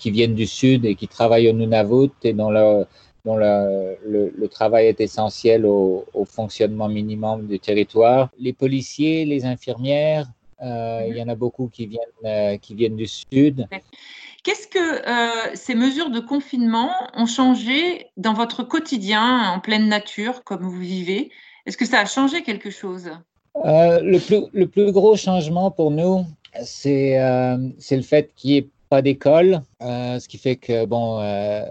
qui 0.00 0.08
viennent 0.16 0.36
du 0.44 0.48
sud 0.60 0.80
et 0.90 0.94
qui 1.00 1.08
travaillent 1.16 1.48
au 1.52 1.56
Nunavut 1.60 2.12
et 2.28 2.32
dont, 2.40 2.50
le, 2.58 2.66
dont 3.26 3.36
le, 3.44 3.54
le, 4.12 4.20
le, 4.40 4.46
travail 4.58 4.84
est 4.92 5.00
essentiel 5.08 5.60
au, 5.76 5.82
au, 6.18 6.24
fonctionnement 6.38 6.88
minimum 7.00 7.38
du 7.52 7.58
territoire. 7.68 8.22
Les 8.46 8.54
policiers, 8.62 9.18
les 9.32 9.42
infirmières, 9.54 10.26
Euh, 10.64 11.06
il 11.08 11.16
y 11.16 11.22
en 11.22 11.28
a 11.28 11.34
beaucoup 11.34 11.68
qui 11.68 11.84
viennent, 11.86 12.58
qui 12.64 12.74
viennent 12.74 12.96
du 12.96 13.06
sud. 13.06 13.66
Qu'est-ce 14.44 14.68
que 14.68 15.56
ces 15.56 15.74
mesures 15.74 16.10
de 16.10 16.20
confinement 16.20 16.90
ont 17.14 17.26
changé 17.26 18.06
dans 18.16 18.34
votre 18.34 18.62
quotidien 18.62 19.50
en 19.50 19.58
pleine 19.58 19.88
nature, 19.88 20.44
comme 20.44 20.62
vous 20.62 20.78
vivez? 20.78 21.32
Est-ce 21.66 21.76
que 21.76 21.86
ça 21.86 21.98
a 22.00 22.04
changé 22.04 22.42
quelque 22.42 22.70
chose? 22.70 23.10
Le, 23.64 24.18
plus, 24.18 24.42
le 24.52 24.66
plus 24.68 24.92
gros 24.92 25.16
changement 25.16 25.70
pour 25.70 25.90
nous, 25.90 26.26
c'est 26.62 27.16
le 27.18 28.02
fait 28.02 28.32
qu'il 28.36 28.50
y 28.50 28.56
ait 28.58 28.68
d'école, 29.02 29.62
euh, 29.82 30.18
ce 30.18 30.28
qui 30.28 30.38
fait 30.38 30.56
que 30.56 30.86
bon, 30.86 31.20
euh, 31.20 31.62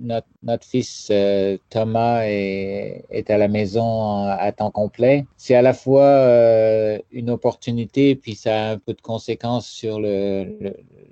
notre, 0.00 0.26
notre, 0.42 0.66
fils 0.66 1.08
euh, 1.10 1.56
Thomas 1.70 2.22
est, 2.24 3.04
est, 3.10 3.30
à 3.30 3.38
la 3.38 3.48
maison 3.48 4.24
à 4.24 4.52
temps 4.52 4.70
complet. 4.70 5.24
C'est 5.36 5.54
à 5.54 5.62
la 5.62 5.72
fois 5.72 6.04
une 7.10 7.30
opportunité, 7.30 8.14
puis 8.14 8.34
ça 8.34 8.54
a 8.54 8.70
un 8.72 8.78
peu 8.78 8.94
de 8.94 9.00
conséquences 9.00 9.68
sur 9.68 10.00
le, 10.00 10.46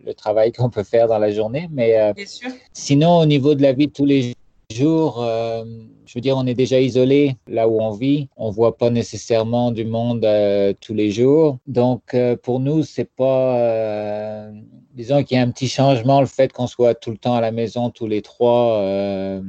le, 0.04 0.14
travail 0.14 0.52
qu'on 0.52 0.70
peut 0.70 0.84
faire 0.84 1.08
dans 1.08 1.18
la 1.18 1.32
journée. 1.32 1.68
Mais 1.72 2.14
sinon, 2.72 3.18
au 3.18 3.26
niveau 3.26 3.54
de 3.54 3.62
la 3.62 3.72
vie 3.72 3.88
de 3.88 3.92
tous 3.92 4.04
les 4.04 4.34
jours, 4.72 5.24
je 6.06 6.14
veux 6.14 6.20
dire, 6.20 6.36
on 6.36 6.46
est 6.46 6.54
déjà 6.54 6.80
isolé 6.80 7.36
là 7.48 7.68
où 7.68 7.80
on 7.80 7.90
vit. 7.90 8.28
On 8.36 8.50
voit 8.50 8.76
pas 8.76 8.90
nécessairement 8.90 9.72
du 9.72 9.84
monde 9.84 10.26
tous 10.80 10.94
les 10.94 11.10
jours. 11.10 11.58
Donc, 11.66 12.16
pour 12.42 12.60
nous, 12.60 12.84
c'est 12.84 13.10
pas 13.10 14.48
disons 14.96 15.22
qu'il 15.22 15.36
y 15.36 15.40
a 15.40 15.42
un 15.42 15.50
petit 15.50 15.68
changement, 15.68 16.20
le 16.20 16.26
fait 16.26 16.52
qu'on 16.52 16.66
soit 16.66 16.94
tout 16.94 17.10
le 17.10 17.18
temps 17.18 17.36
à 17.36 17.40
la 17.42 17.52
maison, 17.52 17.90
tous 17.90 18.06
les 18.06 18.22
trois, 18.22 18.78
euh, 18.78 19.42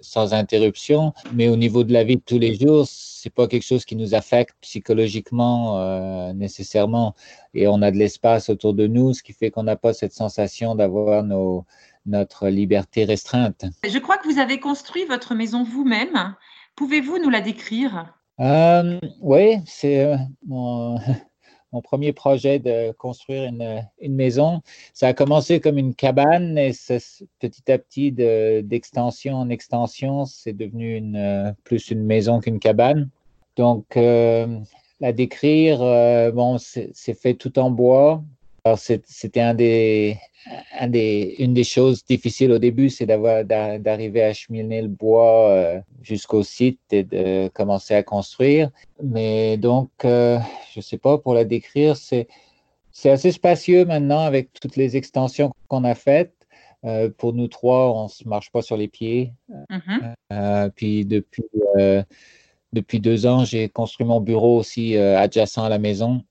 sans 0.00 0.32
interruption. 0.32 1.12
Mais 1.34 1.48
au 1.48 1.56
niveau 1.56 1.82
de 1.82 1.92
la 1.92 2.04
vie 2.04 2.16
de 2.16 2.22
tous 2.24 2.38
les 2.38 2.54
jours, 2.54 2.86
c'est 2.88 3.28
pas 3.34 3.48
quelque 3.48 3.64
chose 3.64 3.84
qui 3.84 3.96
nous 3.96 4.14
affecte 4.14 4.54
psychologiquement 4.60 5.80
euh, 5.80 6.32
nécessairement. 6.32 7.16
Et 7.54 7.66
on 7.66 7.82
a 7.82 7.90
de 7.90 7.96
l'espace 7.96 8.48
autour 8.48 8.72
de 8.72 8.86
nous, 8.86 9.14
ce 9.14 9.24
qui 9.24 9.32
fait 9.32 9.50
qu'on 9.50 9.64
n'a 9.64 9.76
pas 9.76 9.92
cette 9.92 10.12
sensation 10.12 10.76
d'avoir 10.76 11.24
nos, 11.24 11.66
notre 12.06 12.48
liberté 12.48 13.04
restreinte. 13.04 13.64
Je 13.84 13.98
crois 13.98 14.16
que 14.18 14.32
vous 14.32 14.38
avez 14.38 14.60
construit 14.60 15.04
votre 15.06 15.34
maison 15.34 15.64
vous-même. 15.64 16.36
Pouvez-vous 16.76 17.18
nous 17.18 17.30
la 17.30 17.40
décrire? 17.40 18.14
Euh, 18.38 19.00
Oui, 19.20 19.56
c'est 19.66 20.16
mon, 20.46 21.00
mon 21.72 21.82
premier 21.82 22.12
projet 22.12 22.58
de 22.58 22.92
construire 22.92 23.44
une, 23.44 24.14
maison. 24.14 24.62
Ça 24.94 25.08
a 25.08 25.12
commencé 25.12 25.60
comme 25.60 25.78
une 25.78 25.94
cabane 25.94 26.56
et 26.56 26.72
petit 27.38 27.70
à 27.70 27.78
petit, 27.78 28.12
d'extension 28.12 29.34
en 29.34 29.48
extension, 29.50 30.24
c'est 30.24 30.52
devenu 30.52 30.96
une, 30.96 31.54
plus 31.64 31.90
une 31.90 32.04
maison 32.04 32.40
qu'une 32.40 32.58
cabane. 32.58 33.10
Donc, 33.56 33.96
euh, 33.96 34.58
la 35.00 35.12
décrire, 35.12 35.82
euh, 35.82 36.30
bon, 36.30 36.58
c'est 36.58 37.14
fait 37.14 37.34
tout 37.34 37.58
en 37.58 37.70
bois. 37.70 38.22
Alors, 38.68 38.78
c'était 38.78 39.40
un 39.40 39.54
des, 39.54 40.18
un 40.78 40.88
des, 40.88 41.36
une 41.38 41.54
des 41.54 41.64
choses 41.64 42.04
difficiles 42.04 42.52
au 42.52 42.58
début, 42.58 42.90
c'est 42.90 43.06
d'avoir 43.06 43.42
d'arriver 43.46 44.22
à 44.22 44.34
cheminer 44.34 44.82
le 44.82 44.88
bois 44.88 45.48
euh, 45.48 45.80
jusqu'au 46.02 46.42
site 46.42 46.78
et 46.90 47.02
de 47.02 47.48
commencer 47.48 47.94
à 47.94 48.02
construire. 48.02 48.70
Mais 49.02 49.56
donc, 49.56 49.88
euh, 50.04 50.38
je 50.74 50.82
sais 50.82 50.98
pas, 50.98 51.16
pour 51.16 51.32
la 51.32 51.44
décrire, 51.44 51.96
c'est 51.96 52.28
c'est 52.92 53.08
assez 53.08 53.32
spacieux 53.32 53.86
maintenant 53.86 54.20
avec 54.20 54.52
toutes 54.60 54.76
les 54.76 54.98
extensions 54.98 55.50
qu'on 55.68 55.84
a 55.84 55.94
faites. 55.94 56.34
Euh, 56.84 57.08
pour 57.08 57.32
nous 57.32 57.48
trois, 57.48 57.94
on 57.94 58.08
se 58.08 58.28
marche 58.28 58.50
pas 58.52 58.60
sur 58.60 58.76
les 58.76 58.88
pieds. 58.88 59.32
Mm-hmm. 59.70 60.70
puis 60.76 61.06
depuis 61.06 61.44
depuis 62.74 63.00
deux 63.00 63.24
ans, 63.24 63.46
j'ai 63.46 63.70
construit 63.70 64.06
mon 64.06 64.20
bureau 64.20 64.58
aussi 64.58 64.98
adjacent 64.98 65.56
à 65.56 65.70
la 65.70 65.78
maison. 65.78 66.22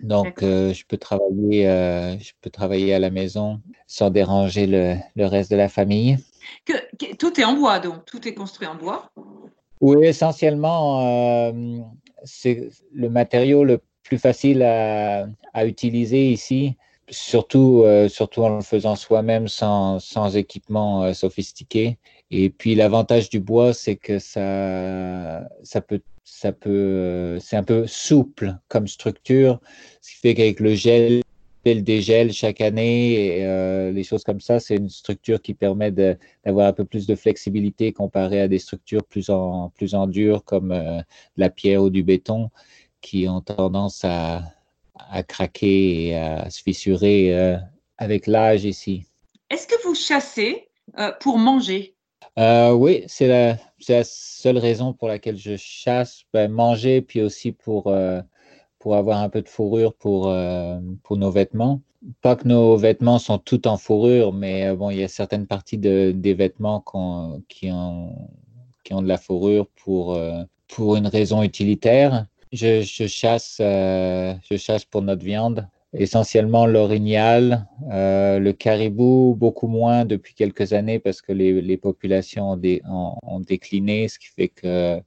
Donc, 0.00 0.42
euh, 0.42 0.72
je, 0.72 0.84
peux 0.86 0.98
travailler, 0.98 1.68
euh, 1.68 2.18
je 2.18 2.32
peux 2.40 2.50
travailler 2.50 2.94
à 2.94 2.98
la 2.98 3.10
maison 3.10 3.60
sans 3.86 4.10
déranger 4.10 4.66
le, 4.66 4.96
le 5.14 5.26
reste 5.26 5.50
de 5.50 5.56
la 5.56 5.68
famille. 5.68 6.18
Que, 6.64 6.74
tout 7.16 7.40
est 7.40 7.44
en 7.44 7.54
bois, 7.54 7.78
donc 7.78 8.04
tout 8.04 8.26
est 8.28 8.34
construit 8.34 8.68
en 8.68 8.74
bois 8.74 9.10
Oui, 9.80 10.06
essentiellement, 10.06 11.48
euh, 11.48 11.78
c'est 12.24 12.68
le 12.92 13.08
matériau 13.08 13.64
le 13.64 13.80
plus 14.02 14.18
facile 14.18 14.62
à, 14.62 15.26
à 15.54 15.66
utiliser 15.66 16.30
ici, 16.30 16.76
surtout, 17.08 17.84
surtout 18.08 18.42
en 18.42 18.56
le 18.56 18.62
faisant 18.62 18.94
soi-même 18.94 19.48
sans, 19.48 19.98
sans 19.98 20.36
équipement 20.36 21.12
sophistiqué. 21.14 21.98
Et 22.30 22.50
puis, 22.50 22.74
l'avantage 22.76 23.30
du 23.30 23.40
bois, 23.40 23.72
c'est 23.72 23.96
que 23.96 24.18
ça, 24.20 25.48
ça 25.64 25.80
peut 25.80 26.00
ça 26.26 26.52
peut, 26.52 26.70
euh, 26.70 27.38
c'est 27.38 27.56
un 27.56 27.62
peu 27.62 27.86
souple 27.86 28.58
comme 28.68 28.88
structure, 28.88 29.60
ce 30.02 30.10
qui 30.10 30.18
fait 30.18 30.34
qu'avec 30.34 30.58
le 30.58 30.74
gel 30.74 31.22
et 31.64 31.74
le 31.74 31.82
dégel 31.82 32.32
chaque 32.32 32.60
année, 32.60 33.44
euh, 33.44 33.92
les 33.92 34.02
choses 34.02 34.24
comme 34.24 34.40
ça, 34.40 34.60
c'est 34.60 34.76
une 34.76 34.88
structure 34.88 35.40
qui 35.40 35.54
permet 35.54 35.92
d'avoir 35.92 36.66
un 36.66 36.72
peu 36.72 36.84
plus 36.84 37.06
de 37.06 37.14
flexibilité 37.14 37.92
comparé 37.92 38.40
à 38.40 38.48
des 38.48 38.58
structures 38.58 39.04
plus 39.04 39.30
en, 39.30 39.70
plus 39.70 39.94
en 39.94 40.10
comme 40.44 40.72
euh, 40.72 41.00
la 41.36 41.48
pierre 41.48 41.82
ou 41.82 41.90
du 41.90 42.02
béton 42.02 42.50
qui 43.00 43.28
ont 43.28 43.40
tendance 43.40 44.04
à, 44.04 44.42
à 44.94 45.22
craquer 45.22 46.08
et 46.08 46.16
à 46.16 46.50
se 46.50 46.62
fissurer 46.62 47.56
avec 47.98 48.26
l'âge 48.26 48.64
ici. 48.64 49.04
Est-ce 49.48 49.68
que 49.68 49.80
vous 49.84 49.94
chassez 49.94 50.68
pour 51.20 51.38
manger? 51.38 51.95
Euh, 52.38 52.72
oui, 52.72 53.04
c'est 53.06 53.28
la, 53.28 54.04
seule 54.04 54.58
raison 54.58 54.92
pour 54.92 55.08
laquelle 55.08 55.36
je 55.36 55.56
chasse, 55.56 56.22
ben, 56.32 56.50
manger, 56.50 57.00
puis 57.00 57.22
aussi 57.22 57.52
pour, 57.52 57.86
euh, 57.88 58.20
pour 58.78 58.96
avoir 58.96 59.20
un 59.20 59.28
peu 59.28 59.42
de 59.42 59.48
fourrure 59.48 59.94
pour, 59.94 60.28
euh, 60.28 60.78
pour 61.02 61.16
nos 61.16 61.30
vêtements. 61.30 61.80
Pas 62.20 62.36
que 62.36 62.46
nos 62.46 62.76
vêtements 62.76 63.18
sont 63.18 63.38
tout 63.38 63.66
en 63.66 63.78
fourrure, 63.78 64.32
mais 64.32 64.74
bon, 64.76 64.90
il 64.90 64.98
y 64.98 65.04
a 65.04 65.08
certaines 65.08 65.46
parties 65.46 65.78
de, 65.78 66.12
des 66.14 66.34
vêtements 66.34 66.84
qui, 67.48 67.70
ont, 67.70 68.14
qui 68.84 68.94
ont 68.94 69.02
de 69.02 69.08
la 69.08 69.18
fourrure 69.18 69.66
pour, 69.84 70.16
pour 70.68 70.96
une 70.96 71.06
raison 71.08 71.42
utilitaire. 71.42 72.26
Je 72.52 72.82
chasse, 72.82 73.56
je 73.58 74.56
chasse 74.56 74.84
pour 74.84 75.02
notre 75.02 75.24
viande 75.24 75.68
essentiellement 75.98 76.66
l'orignal, 76.66 77.66
euh, 77.90 78.38
le 78.38 78.52
caribou, 78.52 79.34
beaucoup 79.36 79.66
moins 79.66 80.04
depuis 80.04 80.34
quelques 80.34 80.72
années 80.72 80.98
parce 80.98 81.22
que 81.22 81.32
les, 81.32 81.76
populations 81.76 82.52
ont, 82.52 83.18
ont, 83.22 83.40
décliné, 83.40 84.08
ce 84.08 84.18
qui 84.18 84.28
fait 84.28 84.48
que 84.48 85.00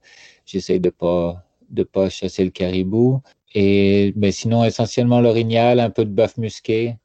j'essaie 0.44 0.78
de 0.78 0.90
pas 0.90 1.44
de 1.70 1.84
pas 1.84 2.08
chasser 2.08 2.44
le 2.44 2.50
caribou. 2.50 3.20
Et 3.54 4.12
mais 4.16 4.32
sinon 4.32 4.64
essentiellement 4.64 5.20
l'orignal, 5.20 5.80
un 5.80 5.90
peu 5.90 6.04
de 6.04 6.10
bœuf 6.10 6.36
musqué. 6.36 6.96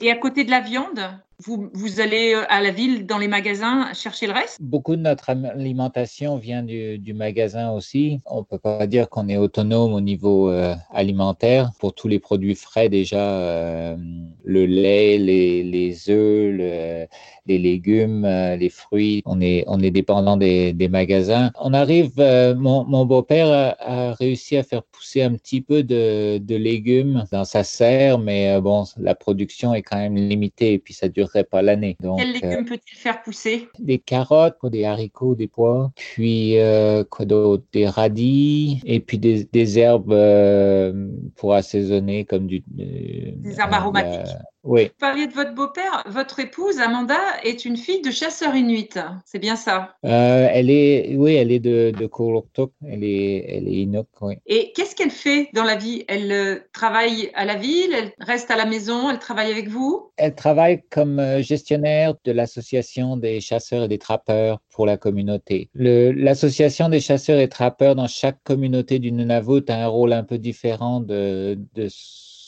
Et 0.00 0.10
à 0.10 0.16
côté 0.16 0.44
de 0.44 0.50
la 0.50 0.60
viande, 0.60 1.00
vous, 1.44 1.70
vous, 1.72 2.00
allez 2.00 2.34
euh, 2.34 2.44
à 2.48 2.60
la 2.60 2.70
ville, 2.70 3.06
dans 3.06 3.18
les 3.18 3.28
magasins, 3.28 3.92
chercher 3.94 4.26
le 4.26 4.32
reste? 4.32 4.60
Beaucoup 4.60 4.96
de 4.96 5.00
notre 5.00 5.30
alimentation 5.30 6.36
vient 6.36 6.62
du, 6.62 7.12
magasin 7.14 7.72
aussi. 7.72 8.20
On 8.26 8.38
ne 8.38 8.44
peut 8.44 8.58
pas 8.58 8.86
dire 8.86 9.08
qu'on 9.08 9.28
est 9.28 9.36
autonome 9.36 9.92
au 9.92 10.00
niveau 10.00 10.50
euh, 10.50 10.74
alimentaire. 10.90 11.72
Pour 11.78 11.94
tous 11.94 12.08
les 12.08 12.18
produits 12.18 12.54
frais, 12.54 12.88
déjà, 12.88 13.20
euh, 13.20 13.96
le 14.44 14.66
lait, 14.66 15.18
les, 15.18 15.62
les 15.62 16.10
œufs, 16.10 16.54
le, 16.54 17.06
les 17.46 17.58
légumes, 17.58 18.26
les 18.58 18.68
fruits, 18.68 19.22
on 19.26 19.40
est, 19.40 19.64
on 19.66 19.80
est 19.80 19.90
dépendant 19.90 20.36
des, 20.36 20.72
des 20.72 20.88
magasins. 20.88 21.50
On 21.60 21.74
arrive, 21.74 22.12
mon, 22.16 22.84
mon 22.84 23.04
beau-père 23.04 23.48
a, 23.48 24.10
a, 24.10 24.12
réussi 24.14 24.56
à 24.56 24.62
faire 24.62 24.82
pousser 24.84 25.22
un 25.22 25.34
petit 25.34 25.60
peu 25.60 25.82
de, 25.82 26.38
de 26.38 26.56
légumes 26.56 27.24
dans 27.32 27.44
sa 27.44 27.64
serre, 27.64 28.18
mais 28.18 28.60
bon, 28.60 28.84
la 28.96 29.14
production 29.14 29.74
est 29.74 29.82
quand 29.82 29.98
même 29.98 30.16
limitée 30.16 30.74
et 30.74 30.78
puis 30.78 30.94
ça 30.94 31.08
dure 31.08 31.30
pas 31.50 31.62
l'année. 31.62 31.96
Quels 32.00 32.10
euh, 32.10 32.32
légumes 32.32 32.64
peut-il 32.64 32.96
faire 32.96 33.22
pousser? 33.22 33.68
Des 33.78 33.98
carottes, 33.98 34.58
des 34.64 34.84
haricots, 34.84 35.34
des 35.34 35.48
pois, 35.48 35.90
puis 35.96 36.58
euh, 36.58 37.04
quoi 37.04 37.24
d'autre? 37.24 37.64
Des 37.72 37.86
radis, 37.86 38.80
et 38.84 39.00
puis 39.00 39.18
des, 39.18 39.44
des 39.44 39.78
herbes 39.78 40.12
euh, 40.12 41.08
pour 41.36 41.54
assaisonner 41.54 42.24
comme 42.24 42.46
du... 42.46 42.62
des 42.66 43.34
herbes 43.58 43.72
aromatiques. 43.72 44.36
Oui. 44.64 44.84
Vous 44.84 44.90
parliez 45.00 45.26
de 45.26 45.32
votre 45.32 45.54
beau-père. 45.54 46.04
Votre 46.06 46.40
épouse, 46.40 46.78
Amanda, 46.78 47.18
est 47.42 47.64
une 47.64 47.76
fille 47.76 48.00
de 48.00 48.10
chasseur 48.10 48.54
inuit. 48.54 48.90
C'est 49.24 49.38
bien 49.38 49.56
ça? 49.56 49.96
Euh, 50.04 50.48
Elle 50.52 50.70
est, 50.70 51.16
oui, 51.16 51.34
elle 51.34 51.50
est 51.50 51.58
de, 51.58 51.92
de 51.98 52.08
Elle 52.86 53.04
est, 53.04 53.44
elle 53.48 53.68
est 53.68 53.82
Inuk, 53.82 54.06
oui. 54.20 54.34
Et 54.46 54.72
qu'est-ce 54.74 54.94
qu'elle 54.94 55.10
fait 55.10 55.48
dans 55.52 55.64
la 55.64 55.74
vie? 55.74 56.04
Elle 56.06 56.30
euh, 56.30 56.60
travaille 56.72 57.30
à 57.34 57.44
la 57.44 57.56
ville? 57.56 57.92
Elle 57.92 58.12
reste 58.20 58.50
à 58.50 58.56
la 58.56 58.66
maison? 58.66 59.10
Elle 59.10 59.18
travaille 59.18 59.50
avec 59.50 59.68
vous? 59.68 60.12
Elle 60.16 60.34
travaille 60.34 60.82
comme 60.90 61.18
euh, 61.18 61.42
gestionnaire 61.42 62.14
de 62.24 62.32
l'association 62.32 63.16
des 63.16 63.40
chasseurs 63.40 63.84
et 63.84 63.88
des 63.88 63.98
trappeurs 63.98 64.60
pour 64.70 64.86
la 64.86 64.96
communauté. 64.96 65.70
L'association 65.74 66.88
des 66.88 67.00
chasseurs 67.00 67.40
et 67.40 67.48
trappeurs 67.48 67.94
dans 67.94 68.06
chaque 68.06 68.42
communauté 68.44 68.98
du 68.98 69.10
Nunavut 69.10 69.68
a 69.68 69.84
un 69.84 69.86
rôle 69.88 70.12
un 70.12 70.24
peu 70.24 70.38
différent 70.38 71.00
de, 71.00 71.58
de 71.74 71.88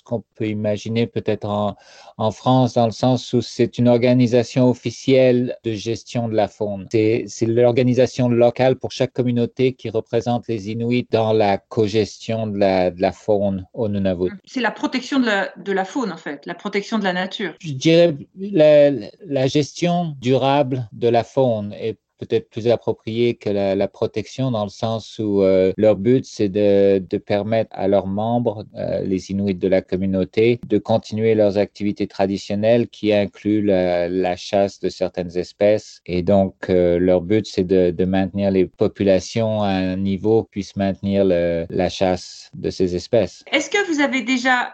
qu'on 0.05 0.23
peut 0.35 0.47
imaginer 0.47 1.07
peut-être 1.07 1.47
en, 1.47 1.77
en, 2.19 2.31
France, 2.31 2.75
dans 2.75 2.87
le 2.87 2.93
sens 2.93 3.33
où 3.33 3.41
c'est 3.41 3.79
une 3.79 3.89
organisation 3.89 4.69
officielle 4.69 5.57
de 5.65 5.73
gestion 5.73 6.29
de 6.29 6.35
la 6.35 6.49
faune. 6.49 6.87
C'est 6.91 7.47
l'organisation 7.47 8.29
locale 8.29 8.77
pour 8.77 8.93
chaque 8.93 9.13
communauté 9.13 9.73
qui 9.73 9.91
représente 9.91 10.47
les 10.49 10.71
Inuits 10.71 11.07
dans 11.11 11.33
la 11.33 11.59
co-gestion 11.59 12.47
de 12.47 12.59
la, 12.59 12.91
de 12.91 13.01
la 13.01 13.13
faune 13.13 13.67
au 13.73 13.89
Nunavut. 13.89 14.33
C'est 14.45 14.61
la 14.61 14.71
protection 14.71 15.19
de 15.19 15.27
la, 15.27 15.53
de 15.57 15.73
la 15.73 15.85
faune, 15.85 16.13
en 16.13 16.17
fait, 16.17 16.47
la 16.47 16.55
protection 16.55 16.99
de 16.99 17.05
la 17.05 17.13
nature. 17.13 17.55
Je 17.61 17.73
dirais 17.73 18.17
la, 18.39 18.91
la 19.25 19.47
gestion 19.47 20.17
durable 20.21 20.89
de 20.93 21.09
la 21.09 21.25
faune 21.25 21.73
et 21.73 21.97
peut-être 22.19 22.49
plus 22.51 22.69
approprié 22.69 23.35
que 23.35 23.51
la, 23.51 23.89
protection 23.89 24.51
dans 24.51 24.65
le 24.65 24.71
sens 24.71 25.19
où 25.19 25.43
euh, 25.43 25.73
leur 25.77 25.97
but, 25.97 26.25
c'est 26.25 26.49
de, 26.49 26.99
de, 26.99 27.19
permettre 27.19 27.71
à 27.73 27.87
leurs 27.87 28.07
membres, 28.07 28.65
euh, 28.77 29.03
les 29.03 29.31
Inuits 29.31 29.55
de 29.55 29.69
la 29.69 29.83
communauté, 29.83 30.59
de 30.67 30.79
continuer 30.79 31.35
leurs 31.35 31.59
activités 31.59 32.07
traditionnelles 32.07 32.89
qui 32.89 33.13
incluent 33.13 33.63
la, 33.63 34.37
chasse 34.37 34.81
de 34.81 34.89
certaines 34.89 35.37
espèces. 35.37 36.01
Et 36.07 36.23
donc, 36.23 36.55
euh, 36.69 36.99
leur 36.99 37.21
but, 37.21 37.47
c'est 37.47 37.65
de, 37.65 37.91
de, 37.91 38.05
maintenir 38.05 38.51
les 38.51 38.67
populations 38.67 39.63
à 39.63 39.69
un 39.69 39.97
niveau 39.97 40.43
puisse 40.45 40.77
maintenir 40.77 41.25
le, 41.25 41.67
la 41.71 41.89
chasse 41.89 42.51
de 42.55 42.71
ces 42.71 42.97
espèces. 42.97 43.45
Est-ce 43.53 43.71
que 43.71 43.93
vous 43.93 44.01
avez 44.01 44.23
déjà 44.23 44.73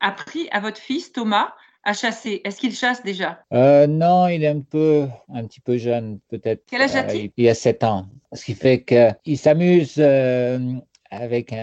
appris 0.00 0.48
à 0.50 0.60
votre 0.60 0.78
fils, 0.78 1.12
Thomas, 1.12 1.52
à 1.84 1.92
chasser. 1.92 2.40
Est-ce 2.44 2.58
qu'il 2.58 2.74
chasse 2.74 3.02
déjà? 3.02 3.40
Euh, 3.52 3.86
Non, 3.86 4.28
il 4.28 4.42
est 4.44 4.48
un 4.48 4.60
peu, 4.60 5.06
un 5.32 5.44
petit 5.46 5.60
peu 5.60 5.76
jeune, 5.76 6.18
peut-être. 6.28 6.62
Quel 6.70 6.82
âge 6.82 6.94
a-t-il? 6.96 7.26
euh, 7.26 7.32
Il 7.36 7.48
a 7.48 7.54
7 7.54 7.84
ans. 7.84 8.06
Ce 8.32 8.44
qui 8.44 8.54
fait 8.54 8.82
qu'il 8.84 9.38
s'amuse 9.38 9.94
euh, 9.98 10.58
avec 11.10 11.54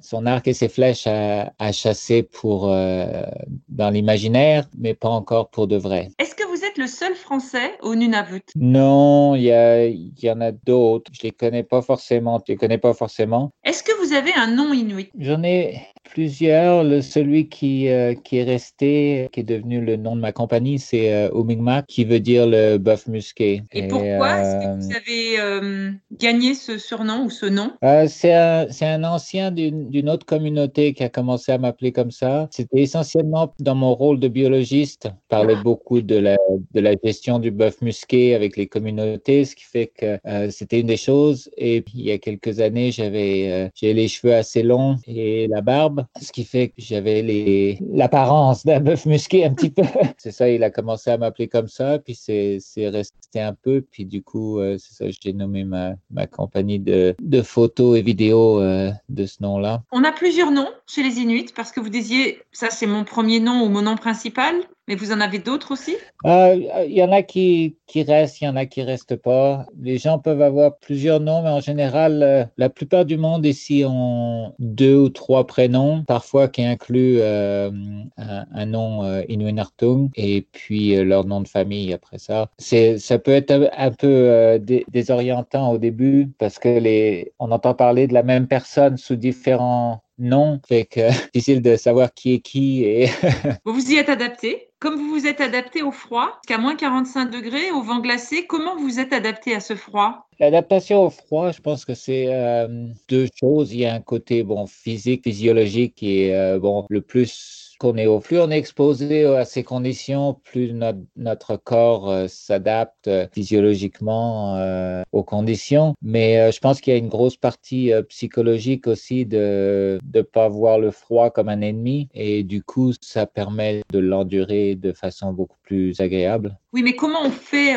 son 0.00 0.24
arc 0.26 0.46
et 0.46 0.52
ses 0.52 0.68
flèches 0.68 1.06
à, 1.08 1.72
chasser 1.72 2.22
pour, 2.22 2.68
dans 2.68 3.90
l'imaginaire, 3.90 4.68
mais 4.78 4.94
pas 4.94 5.08
encore 5.08 5.50
pour 5.50 5.66
de 5.66 5.76
vrai. 5.76 6.08
Est-ce 6.20 6.36
que 6.36 6.46
vous 6.46 6.64
êtes 6.64 6.78
le 6.78 6.86
seul 6.86 7.14
Français 7.16 7.72
au 7.82 7.96
Nunavut? 7.96 8.42
Non, 8.54 9.34
il 9.34 9.42
y, 9.42 10.26
y 10.26 10.30
en 10.30 10.40
a 10.40 10.52
d'autres. 10.52 11.10
Je 11.12 11.22
les 11.24 11.32
connais 11.32 11.64
pas 11.64 11.82
forcément. 11.82 12.40
Je 12.46 12.52
les 12.52 12.56
connais 12.56 12.78
pas 12.78 12.94
forcément? 12.94 13.50
Est-ce 13.64 13.82
que 13.82 13.92
vous 14.06 14.12
avez 14.12 14.32
un 14.34 14.46
nom 14.54 14.72
inuit? 14.72 15.10
J'en 15.18 15.42
ai 15.42 15.80
plusieurs. 16.04 16.84
Le, 16.84 17.00
celui 17.02 17.48
qui, 17.48 17.88
euh, 17.88 18.14
qui 18.14 18.38
est 18.38 18.44
resté, 18.44 19.28
qui 19.32 19.40
est 19.40 19.44
devenu 19.44 19.80
le 19.80 19.96
nom 19.96 20.16
de 20.16 20.20
ma 20.20 20.32
compagnie, 20.32 20.78
c'est 20.78 21.12
euh, 21.12 21.80
qui 21.88 22.04
veut 22.04 22.20
dire 22.20 22.46
le 22.46 22.78
bœuf 22.78 23.06
musqué. 23.06 23.62
Et, 23.72 23.88
pourquoi 23.88 24.40
est-ce 24.40 24.54
que 24.56 24.80
vous 24.80 24.92
euh, 24.92 24.96
avez 24.96 25.40
euh, 25.40 25.90
gagné 26.12 26.54
ce 26.54 26.78
surnom 26.78 27.24
ou 27.24 27.30
ce 27.30 27.46
nom? 27.46 27.72
C'est 28.08 28.32
un, 28.32 28.66
un, 28.82 29.04
ancien 29.04 29.50
d'une 29.50 30.08
autre 30.08 30.26
communauté 30.26 30.92
qui 30.92 31.02
a 31.02 31.08
commencé 31.08 31.52
à 31.52 31.58
m'appeler 31.58 31.92
comme 31.92 32.10
ça. 32.10 32.48
C'était 32.50 32.82
essentiellement 32.82 33.52
dans 33.58 33.74
mon 33.74 33.94
rôle 33.94 34.20
de 34.20 34.28
biologiste. 34.28 35.06
Je 35.06 35.28
parlais 35.28 35.56
beaucoup 35.56 36.00
de 36.00 36.16
la, 36.16 36.36
de 36.72 36.80
la 36.80 36.94
gestion 37.02 37.38
du 37.38 37.50
bœuf 37.50 37.80
musqué 37.80 38.34
avec 38.34 38.56
les 38.56 38.66
communautés, 38.66 39.44
ce 39.44 39.56
qui 39.56 39.64
fait 39.64 39.86
que 39.86 40.18
c'était 40.50 40.80
une 40.80 40.86
des 40.86 40.96
choses. 40.96 41.50
Et 41.56 41.84
il 41.94 42.02
y 42.02 42.12
a 42.12 42.18
quelques 42.18 42.60
années, 42.60 42.92
j'avais 42.92 43.70
j'ai 43.74 43.94
les 43.94 44.08
cheveux 44.08 44.34
assez 44.34 44.62
longs 44.62 44.96
et 45.06 45.48
la 45.48 45.60
barbe 45.60 45.93
ce 46.20 46.32
qui 46.32 46.44
fait 46.44 46.68
que 46.68 46.74
j'avais 46.78 47.22
les... 47.22 47.78
l'apparence 47.92 48.64
d'un 48.64 48.80
bœuf 48.80 49.06
musqué 49.06 49.44
un 49.44 49.54
petit 49.54 49.70
peu. 49.70 49.82
c'est 50.18 50.32
ça, 50.32 50.48
il 50.48 50.62
a 50.62 50.70
commencé 50.70 51.10
à 51.10 51.18
m'appeler 51.18 51.48
comme 51.48 51.68
ça, 51.68 51.98
puis 51.98 52.14
c'est, 52.14 52.58
resté 52.76 53.40
un 53.40 53.54
peu, 53.54 53.82
puis 53.82 54.04
du 54.04 54.22
coup, 54.22 54.58
euh, 54.58 54.76
c'est 54.78 54.94
ça, 54.94 55.18
j'ai 55.22 55.32
nommé 55.32 55.64
ma, 55.64 55.94
ma 56.10 56.26
compagnie 56.26 56.78
de, 56.78 57.14
de 57.20 57.42
photos 57.42 57.98
et 57.98 58.02
vidéos 58.02 58.60
euh, 58.60 58.90
de 59.08 59.26
ce 59.26 59.42
nom-là. 59.42 59.82
On 59.92 60.04
a 60.04 60.12
plusieurs 60.12 60.50
noms 60.50 60.70
chez 60.86 61.02
les 61.02 61.18
Inuits 61.18 61.52
parce 61.54 61.72
que 61.72 61.80
vous 61.80 61.88
disiez, 61.88 62.38
ça 62.52 62.70
c'est 62.70 62.86
mon 62.86 63.04
premier 63.04 63.40
nom 63.40 63.62
ou 63.62 63.68
mon 63.68 63.82
nom 63.82 63.96
principal. 63.96 64.54
Mais 64.86 64.96
vous 64.96 65.12
en 65.12 65.20
avez 65.20 65.38
d'autres 65.38 65.72
aussi? 65.72 65.96
Euh, 66.26 66.84
Il 66.86 66.92
y 66.92 67.02
en 67.02 67.10
a 67.10 67.22
qui, 67.22 67.76
qui 67.86 68.02
restent, 68.02 68.40
il 68.40 68.44
y 68.44 68.48
en 68.48 68.56
a 68.56 68.66
qui 68.66 68.82
restent 68.82 69.16
pas. 69.16 69.66
Les 69.80 69.98
gens 69.98 70.18
peuvent 70.18 70.42
avoir 70.42 70.76
plusieurs 70.78 71.20
noms, 71.20 71.42
mais 71.42 71.50
en 71.50 71.60
général, 71.60 72.22
euh, 72.22 72.44
la 72.56 72.68
plupart 72.68 73.04
du 73.04 73.16
monde 73.16 73.44
ici 73.44 73.84
ont 73.86 74.54
deux 74.58 74.96
ou 74.96 75.08
trois 75.08 75.46
prénoms, 75.46 76.02
parfois 76.04 76.48
qui 76.48 76.64
incluent 76.64 77.18
euh, 77.20 77.70
un, 78.16 78.66
nom 78.66 79.04
euh, 79.04 79.22
Inuinartung 79.28 80.10
et 80.16 80.46
puis 80.52 80.96
leur 81.04 81.24
nom 81.24 81.40
de 81.40 81.48
famille 81.48 81.92
après 81.92 82.18
ça. 82.18 82.48
C'est, 82.58 82.98
ça 82.98 83.18
peut 83.18 83.32
être 83.32 83.70
un, 83.76 83.90
peu 83.90 84.58
désorientant 84.88 85.72
au 85.72 85.78
début 85.78 86.30
parce 86.38 86.58
que 86.58 86.78
les, 86.78 87.32
on 87.38 87.50
entend 87.50 87.74
parler 87.74 88.06
de 88.06 88.14
la 88.14 88.22
même 88.22 88.46
personne 88.46 88.96
sous 88.96 89.16
différents 89.16 90.03
noms, 90.18 90.60
fait 90.66 90.84
que 90.84 91.10
difficile 91.34 91.62
de 91.62 91.76
savoir 91.76 92.12
qui 92.12 92.34
est 92.34 92.40
qui. 92.40 92.84
Et 92.84 93.06
vous 93.64 93.74
vous 93.74 93.90
y 93.92 93.96
êtes 93.96 94.08
adapté? 94.08 94.68
Comme 94.78 94.96
vous 94.96 95.08
vous 95.08 95.26
êtes 95.26 95.40
adapté 95.40 95.82
au 95.82 95.92
froid, 95.92 96.40
qu'à 96.46 96.58
moins 96.58 96.76
45 96.76 97.30
degrés, 97.30 97.70
au 97.70 97.82
vent 97.82 98.00
glacé, 98.00 98.46
comment 98.46 98.76
vous 98.76 99.00
êtes 99.00 99.12
adapté 99.12 99.54
à 99.54 99.60
ce 99.60 99.74
froid? 99.74 100.28
L'adaptation 100.38 101.04
au 101.04 101.10
froid, 101.10 101.52
je 101.52 101.60
pense 101.60 101.84
que 101.84 101.94
c'est 101.94 102.26
euh, 102.28 102.88
deux 103.08 103.26
choses. 103.34 103.72
Il 103.72 103.80
y 103.80 103.86
a 103.86 103.94
un 103.94 104.00
côté 104.00 104.42
bon 104.42 104.66
physique, 104.66 105.22
physiologique 105.24 106.02
est 106.02 106.34
euh, 106.34 106.58
bon 106.58 106.84
le 106.90 107.00
plus 107.00 107.63
qu'on 107.78 107.96
est 107.96 108.06
au 108.06 108.20
plus 108.20 108.38
on 108.38 108.50
est 108.50 108.58
exposé 108.58 109.24
à 109.24 109.44
ces 109.44 109.64
conditions, 109.64 110.34
plus 110.44 110.72
notre, 111.16 111.56
corps 111.56 112.10
euh, 112.10 112.26
s'adapte 112.28 113.10
physiologiquement 113.32 115.04
aux 115.12 115.22
conditions. 115.22 115.94
Mais 116.02 116.52
je 116.52 116.58
pense 116.60 116.80
qu'il 116.80 116.92
y 116.92 116.96
a 116.96 116.98
une 116.98 117.08
grosse 117.08 117.36
partie 117.36 117.92
psychologique 118.08 118.86
aussi 118.86 119.26
de 119.26 119.98
ne 120.12 120.22
pas 120.22 120.48
voir 120.48 120.78
le 120.78 120.90
froid 120.90 121.30
comme 121.30 121.48
un 121.48 121.60
ennemi 121.60 122.08
et 122.14 122.42
du 122.42 122.62
coup 122.62 122.92
ça 123.00 123.26
permet 123.26 123.82
de 123.90 123.98
l'endurer 123.98 124.74
de 124.74 124.92
façon 124.92 125.32
beaucoup 125.32 125.58
plus 125.62 126.00
agréable. 126.00 126.58
Oui, 126.72 126.82
mais 126.82 126.94
comment 126.94 127.22
on 127.22 127.30
fait 127.30 127.74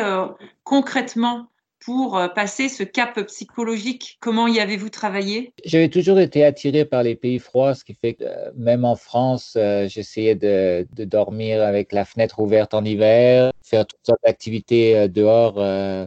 concrètement 0.64 1.48
pour 1.80 2.16
euh, 2.16 2.28
passer 2.28 2.68
ce 2.68 2.82
cap 2.82 3.20
psychologique 3.26 4.18
Comment 4.20 4.46
y 4.46 4.60
avez-vous 4.60 4.88
travaillé? 4.88 5.52
J'avais 5.64 5.88
toujours 5.88 6.18
été 6.18 6.44
attiré 6.44 6.84
par 6.84 7.02
les 7.02 7.14
pays 7.14 7.38
froids, 7.38 7.74
ce 7.74 7.84
qui 7.84 7.94
fait 7.94 8.14
que 8.14 8.24
euh, 8.24 8.50
même 8.56 8.84
en 8.84 8.96
France, 8.96 9.54
euh, 9.56 9.88
j'essayais 9.88 10.34
de, 10.34 10.86
dormir 11.04 11.62
avec 11.62 11.92
la 11.92 12.04
fenêtre 12.04 12.40
ouverte 12.40 12.74
en 12.74 12.84
hiver, 12.84 13.52
faire 13.62 13.86
toutes 13.86 14.04
sortes 14.04 14.20
d'activités 14.24 15.08
dehors. 15.08 15.62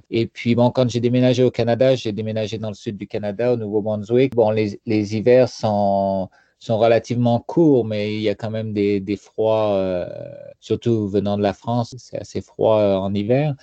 et 0.09 0.27
puis, 0.27 0.55
bon, 0.55 0.69
quand 0.71 0.89
j'ai 0.89 0.99
déménagé 0.99 1.43
au 1.43 1.51
Canada, 1.51 1.95
j'ai 1.95 2.11
déménagé 2.11 2.57
dans 2.57 2.69
le 2.69 2.75
sud 2.75 2.97
du 2.97 3.07
Canada, 3.07 3.53
au 3.53 3.57
Nouveau-Brunswick. 3.57 4.35
Bon, 4.35 4.51
les, 4.51 4.79
hivers 4.85 5.49
sont 5.49 6.29
sont 6.59 6.77
relativement 6.77 7.39
courts, 7.39 7.85
mais 7.85 8.13
il 8.13 8.21
y 8.21 8.29
a 8.29 8.35
quand 8.35 8.51
même 8.51 8.73
des 8.73 9.19
froids, 9.19 10.07
surtout 10.59 11.07
venant 11.07 11.37
de 11.37 11.41
la 11.41 11.53
France, 11.53 11.95
c'est 11.97 12.19
assez 12.19 12.41
froid 12.41 12.77
en 12.77 13.13
hiver. 13.13 13.55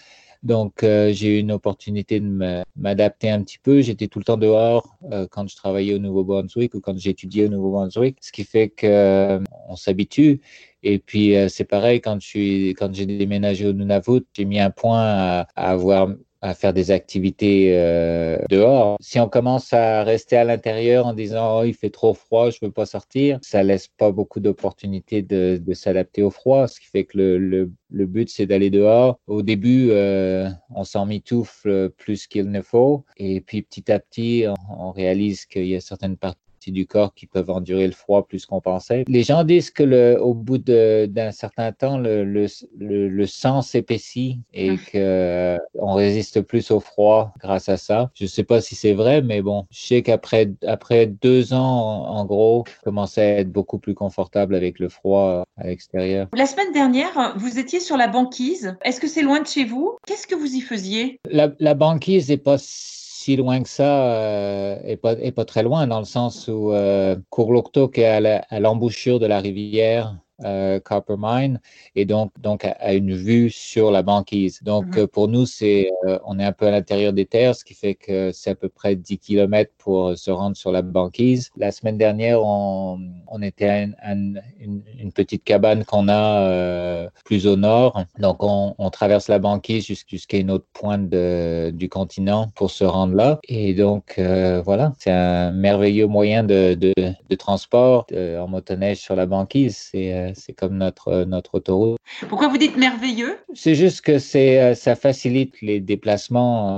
Donc, 0.42 0.82
euh, 0.82 1.12
j'ai 1.12 1.36
eu 1.36 1.40
une 1.40 1.50
opportunité 1.50 2.20
de 2.20 2.62
m'adapter 2.76 3.30
un 3.30 3.42
petit 3.42 3.58
peu. 3.58 3.80
J'étais 3.80 4.06
tout 4.06 4.20
le 4.20 4.24
temps 4.24 4.36
dehors 4.36 4.96
euh, 5.12 5.26
quand 5.28 5.48
je 5.48 5.56
travaillais 5.56 5.94
au 5.94 5.98
Nouveau-Brunswick 5.98 6.74
ou 6.74 6.80
quand 6.80 6.96
j'étudiais 6.96 7.46
au 7.46 7.48
Nouveau-Brunswick, 7.48 8.18
ce 8.20 8.30
qui 8.30 8.44
fait 8.44 8.68
qu'on 8.68 8.86
euh, 8.86 9.40
s'habitue. 9.74 10.40
Et 10.84 11.00
puis, 11.00 11.34
c'est 11.48 11.64
pareil, 11.64 12.00
quand 12.00 12.20
j'ai 12.20 12.68
quand 12.70 12.88
déménagé 12.90 13.66
au 13.66 13.72
Nunavut, 13.72 14.24
j'ai 14.32 14.44
mis 14.44 14.60
un 14.60 14.70
point 14.70 15.00
à, 15.00 15.48
à 15.56 15.70
avoir 15.72 16.08
à 16.40 16.54
faire 16.54 16.72
des 16.72 16.90
activités 16.90 17.72
euh, 17.76 18.38
dehors. 18.48 18.96
Si 19.00 19.18
on 19.18 19.28
commence 19.28 19.72
à 19.72 20.04
rester 20.04 20.36
à 20.36 20.44
l'intérieur 20.44 21.06
en 21.06 21.12
disant 21.12 21.60
oh, 21.60 21.64
il 21.64 21.74
fait 21.74 21.90
trop 21.90 22.14
froid, 22.14 22.50
je 22.50 22.58
ne 22.62 22.66
veux 22.68 22.72
pas 22.72 22.86
sortir, 22.86 23.38
ça 23.42 23.62
laisse 23.62 23.88
pas 23.88 24.12
beaucoup 24.12 24.40
d'opportunités 24.40 25.22
de, 25.22 25.60
de 25.60 25.74
s'adapter 25.74 26.22
au 26.22 26.30
froid, 26.30 26.68
ce 26.68 26.80
qui 26.80 26.86
fait 26.86 27.04
que 27.04 27.18
le, 27.18 27.38
le, 27.38 27.72
le 27.90 28.06
but 28.06 28.28
c'est 28.28 28.46
d'aller 28.46 28.70
dehors. 28.70 29.18
Au 29.26 29.42
début, 29.42 29.88
euh, 29.90 30.48
on 30.74 30.84
s'en 30.84 31.06
mitoufle 31.06 31.90
plus 31.90 32.26
qu'il 32.26 32.50
ne 32.50 32.62
faut, 32.62 33.04
et 33.16 33.40
puis 33.40 33.62
petit 33.62 33.90
à 33.90 33.98
petit, 33.98 34.44
on, 34.48 34.88
on 34.88 34.90
réalise 34.92 35.46
qu'il 35.46 35.66
y 35.66 35.76
a 35.76 35.80
certaines 35.80 36.16
parties 36.16 36.40
du 36.72 36.86
corps 36.86 37.14
qui 37.14 37.26
peuvent 37.26 37.50
endurer 37.50 37.86
le 37.86 37.92
froid 37.92 38.26
plus 38.26 38.46
qu'on 38.46 38.60
pensait. 38.60 39.04
Les 39.08 39.22
gens 39.22 39.44
disent 39.44 39.70
que 39.70 39.82
le, 39.82 40.20
au 40.20 40.34
bout 40.34 40.58
d'un 40.58 41.30
certain 41.30 41.72
temps, 41.72 41.98
le, 41.98 42.24
le, 42.24 42.46
le, 42.78 43.26
sang 43.26 43.62
s'épaissit 43.62 44.40
et 44.54 44.76
qu'on 44.76 44.98
euh, 44.98 45.58
résiste 45.74 46.40
plus 46.42 46.70
au 46.70 46.80
froid 46.80 47.32
grâce 47.40 47.68
à 47.68 47.76
ça. 47.76 48.10
Je 48.14 48.24
ne 48.24 48.28
sais 48.28 48.44
pas 48.44 48.60
si 48.60 48.74
c'est 48.74 48.94
vrai, 48.94 49.22
mais 49.22 49.42
bon, 49.42 49.66
je 49.70 49.86
sais 49.86 50.02
qu'après 50.02 50.50
après 50.66 51.06
deux 51.06 51.52
ans, 51.52 52.06
en, 52.08 52.24
gros, 52.24 52.64
je 52.66 52.84
commençais 52.84 53.22
à 53.22 53.38
être 53.40 53.52
beaucoup 53.52 53.78
plus 53.78 53.94
confortable 53.94 54.54
avec 54.54 54.78
le 54.78 54.88
froid 54.88 55.44
à 55.56 55.66
l'extérieur. 55.66 56.28
La 56.34 56.46
semaine 56.46 56.72
dernière, 56.72 57.34
vous 57.36 57.58
étiez 57.58 57.80
sur 57.80 57.96
la 57.96 58.08
banquise. 58.08 58.76
Est-ce 58.84 59.00
que 59.00 59.08
c'est 59.08 59.22
loin 59.22 59.40
de 59.40 59.46
chez 59.46 59.64
vous? 59.64 59.96
Qu'est-ce 60.06 60.26
que 60.26 60.34
vous 60.34 60.54
y 60.54 60.60
faisiez? 60.60 61.20
La, 61.30 61.50
la 61.58 61.74
banquise 61.74 62.28
n'est 62.28 62.36
pas 62.36 62.58
si 63.18 63.34
loin 63.36 63.62
que 63.64 63.68
ça 63.68 64.14
euh, 64.14 64.80
et, 64.84 64.96
pas, 64.96 65.16
pas 65.16 65.44
très 65.44 65.64
loin, 65.64 65.88
dans 65.88 65.98
le 65.98 66.04
sens 66.04 66.46
où 66.46 66.72
euh, 66.72 67.16
qui 67.88 68.00
est 68.02 68.42
à 68.48 68.60
l'embouchure 68.60 69.18
de 69.18 69.26
la 69.26 69.40
rivière, 69.40 70.16
euh, 70.44 70.78
Copper 70.78 71.16
Mine 71.18 71.60
et 71.96 72.04
donc, 72.04 72.30
donc 72.40 72.64
a, 72.64 72.94
une 72.94 73.14
vue 73.14 73.50
sur 73.50 73.90
la 73.90 74.02
banquise. 74.02 74.62
Donc 74.62 74.96
mhm. 74.96 75.06
pour 75.08 75.28
nous, 75.28 75.46
c'est, 75.46 75.90
on 76.24 76.38
est 76.38 76.44
un 76.44 76.52
peu 76.52 76.66
à 76.66 76.70
l'intérieur 76.70 77.12
des 77.12 77.26
terres, 77.26 77.56
ce 77.56 77.64
qui 77.64 77.74
fait 77.74 77.94
que 77.94 78.30
c'est 78.32 78.50
à 78.50 78.54
peu 78.54 78.68
près 78.68 78.94
10 78.94 79.18
km 79.18 79.72
pour 79.78 80.16
se 80.16 80.30
rendre 80.30 80.56
sur 80.56 80.70
la 80.70 80.82
banquise. 80.82 81.50
La 81.56 81.72
semaine 81.72 81.98
dernière, 81.98 82.42
on, 82.42 83.00
on 83.26 83.42
était 83.42 83.68
à 83.68 84.12
une, 84.12 84.42
une, 84.60 85.12
petite 85.12 85.42
cabane 85.42 85.84
qu'on 85.84 86.08
a 86.08 87.08
plus 87.24 87.46
au 87.46 87.56
nord. 87.56 88.04
Donc 88.18 88.36
on, 88.40 88.74
on 88.78 88.90
traverse 88.90 89.28
la 89.28 89.38
banquise 89.38 89.86
jusqu'à 89.86 90.38
une 90.38 90.50
autre 90.50 90.66
pointe 90.72 91.08
de, 91.08 91.70
du 91.74 91.88
continent 91.88 92.52
pour 92.54 92.70
se 92.70 92.84
rendre 92.84 93.14
là. 93.14 93.40
Et 93.48 93.74
donc 93.74 94.20
voilà, 94.64 94.92
c'est 94.98 95.10
un 95.10 95.50
merveilleux 95.50 96.06
moyen 96.06 96.44
de, 96.44 96.74
de, 96.74 96.92
de 96.96 97.34
transport 97.34 98.06
en 98.12 98.46
motoneige 98.46 98.98
sur 98.98 99.16
la 99.16 99.26
banquise. 99.26 99.76
C'est, 99.76 100.12
euh, 100.12 100.27
c'est 100.34 100.52
comme 100.52 100.76
notre, 100.76 101.08
euh, 101.08 101.24
notre 101.24 101.56
autoroute. 101.56 101.98
Pourquoi 102.28 102.48
vous 102.48 102.58
dites 102.58 102.76
merveilleux? 102.76 103.38
C'est 103.54 103.74
juste 103.74 104.00
que 104.00 104.18
c'est, 104.18 104.60
euh, 104.60 104.74
ça 104.74 104.96
facilite 104.96 105.60
les 105.60 105.80
déplacements 105.80 106.76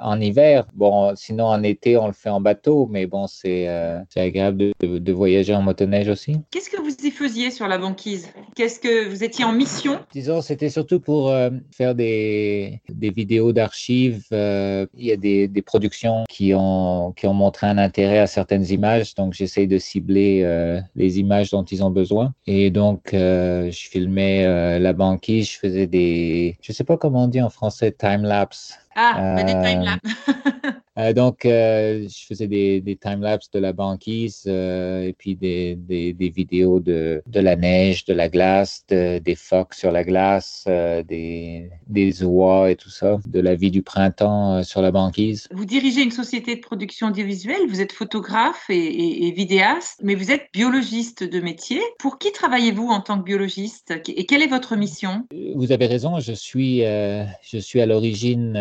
en 0.00 0.20
hiver. 0.20 0.66
Bon, 0.74 1.14
sinon 1.16 1.46
en 1.46 1.62
été, 1.62 1.96
on 1.96 2.06
le 2.06 2.12
fait 2.12 2.30
en 2.30 2.40
bateau, 2.40 2.86
mais 2.90 3.06
bon, 3.06 3.26
c'est, 3.26 3.68
c'est 4.08 4.20
agréable 4.20 4.72
de, 4.80 4.98
de, 4.98 5.12
voyager 5.12 5.54
en 5.54 5.62
motoneige 5.62 6.08
aussi. 6.08 6.36
Qu'est-ce 6.50 6.70
que 6.70 6.80
vous 6.80 6.94
y 7.04 7.10
faisiez 7.10 7.50
sur 7.50 7.68
la 7.68 7.78
banquise? 7.78 8.28
Qu'est-ce 8.54 8.80
que 8.80 9.08
vous 9.08 9.24
étiez 9.24 9.44
en 9.44 9.52
mission? 9.52 9.98
Disons, 10.12 10.40
c'était 10.40 10.68
surtout 10.68 11.00
pour 11.00 11.32
faire 11.72 11.94
des, 11.94 12.80
des 12.88 13.10
vidéos 13.10 13.52
d'archives. 13.52 14.24
il 14.30 14.86
y 14.96 15.12
a 15.12 15.16
des, 15.16 15.48
des 15.48 15.62
productions 15.62 16.24
qui 16.28 16.52
ont, 16.54 17.12
qui 17.16 17.26
ont 17.26 17.34
montré 17.34 17.66
un 17.66 17.78
intérêt 17.78 18.18
à 18.18 18.26
certaines 18.26 18.66
images, 18.70 19.14
donc 19.14 19.34
j'essaye 19.34 19.66
de 19.66 19.78
cibler 19.78 20.42
euh, 20.42 20.80
les 20.94 21.18
images 21.18 21.50
dont 21.50 21.64
ils 21.64 21.82
ont 21.82 21.90
besoin. 21.90 22.34
Et 22.46 22.70
donc, 22.70 23.14
euh, 23.14 23.70
je 23.70 23.88
filmais 23.88 24.44
euh, 24.44 24.78
la 24.78 24.92
banquise, 24.92 25.50
je 25.50 25.58
faisais 25.58 25.86
des, 25.86 26.58
je 26.60 26.72
sais 26.72 26.84
pas 26.84 26.98
comment 26.98 27.24
on 27.24 27.28
dit 27.28 27.40
en 27.40 27.48
français, 27.48 27.90
time-lapse. 27.92 28.78
Ah, 28.94 29.42
des 29.42 29.52
time-lapse. 29.52 30.00
Euh, 30.28 30.70
donc, 30.96 31.44
euh, 31.44 32.06
je 32.08 32.26
faisais 32.26 32.46
des, 32.46 32.80
des 32.80 32.96
time-lapse 32.96 33.50
de 33.50 33.58
la 33.58 33.72
banquise 33.72 34.44
euh, 34.46 35.08
et 35.08 35.12
puis 35.12 35.34
des, 35.34 35.74
des, 35.74 36.12
des, 36.12 36.28
vidéos 36.28 36.78
de, 36.78 37.22
de 37.26 37.40
la 37.40 37.56
neige, 37.56 38.04
de 38.04 38.14
la 38.14 38.28
glace, 38.28 38.84
des 38.88 39.34
phoques 39.36 39.74
sur 39.74 39.90
la 39.90 40.04
glace, 40.04 40.64
des, 40.66 41.70
des 41.88 42.22
oies 42.22 42.70
et 42.70 42.76
tout 42.76 42.90
ça, 42.90 43.18
de 43.26 43.40
la 43.40 43.54
vie 43.54 43.70
du 43.70 43.82
printemps 43.82 44.62
sur 44.62 44.82
la 44.82 44.92
banquise. 44.92 45.48
Vous 45.50 45.64
dirigez 45.64 46.02
une 46.02 46.10
société 46.10 46.54
de 46.54 46.60
production 46.60 47.08
audiovisuelle, 47.08 47.66
vous 47.68 47.80
êtes 47.80 47.92
photographe 47.92 48.66
et, 48.68 48.76
et, 48.76 49.26
et 49.26 49.32
vidéaste, 49.32 50.00
mais 50.02 50.14
vous 50.14 50.30
êtes 50.30 50.46
biologiste 50.52 51.24
de 51.24 51.40
métier. 51.40 51.80
Pour 51.98 52.18
qui 52.18 52.30
travaillez-vous 52.30 52.88
en 52.88 53.00
tant 53.00 53.18
que 53.18 53.24
biologiste? 53.24 53.92
Et 54.08 54.26
quelle 54.26 54.42
est 54.42 54.48
votre 54.48 54.76
mission? 54.76 55.26
Vous 55.56 55.72
avez 55.72 55.86
raison, 55.86 56.20
je 56.20 56.32
suis, 56.32 56.80
je 56.80 57.58
suis 57.58 57.80
à 57.80 57.86
l'origine, 57.86 58.54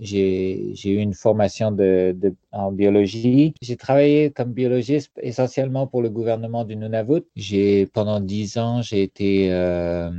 j'ai 0.00 0.74
eu 0.84 0.98
une 0.98 1.14
formation 1.14 1.77
en 2.52 2.72
biologie. 2.72 3.54
J'ai 3.62 3.76
travaillé 3.76 4.30
comme 4.30 4.52
biologiste 4.52 5.12
essentiellement 5.20 5.86
pour 5.86 6.02
le 6.02 6.10
gouvernement 6.10 6.64
du 6.64 6.76
Nunavut. 6.76 7.24
Pendant 7.92 8.20
dix 8.20 8.58
ans, 8.58 8.82
j'ai 8.82 9.02
été 9.02 9.52
euh, 9.52 10.10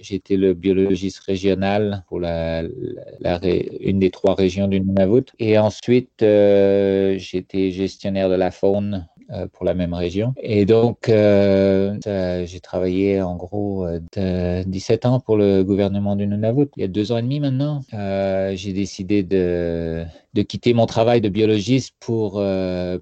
j'ai 0.00 0.16
été 0.16 0.36
le 0.36 0.54
biologiste 0.54 1.20
régional 1.20 2.04
pour 2.08 2.20
une 2.20 3.98
des 3.98 4.10
trois 4.10 4.34
régions 4.34 4.68
du 4.68 4.80
Nunavut. 4.80 5.24
Et 5.38 5.58
ensuite, 5.58 6.22
euh, 6.22 7.16
j'étais 7.18 7.70
gestionnaire 7.70 8.28
de 8.28 8.34
la 8.34 8.50
faune 8.50 9.06
pour 9.52 9.64
la 9.64 9.74
même 9.74 9.94
région. 9.94 10.34
Et 10.38 10.64
donc, 10.64 11.08
euh, 11.08 11.96
j'ai 12.46 12.60
travaillé 12.60 13.20
en 13.22 13.36
gros 13.36 13.86
de 14.16 14.62
17 14.64 15.06
ans 15.06 15.20
pour 15.20 15.36
le 15.36 15.62
gouvernement 15.62 16.16
du 16.16 16.26
Nunavut. 16.26 16.68
Il 16.76 16.80
y 16.80 16.84
a 16.84 16.88
deux 16.88 17.12
ans 17.12 17.18
et 17.18 17.22
demi 17.22 17.40
maintenant, 17.40 17.82
j'ai 17.92 18.72
décidé 18.72 19.22
de, 19.22 20.04
de 20.34 20.42
quitter 20.42 20.74
mon 20.74 20.86
travail 20.86 21.20
de 21.20 21.28
biologiste 21.28 21.94
pour, 22.00 22.42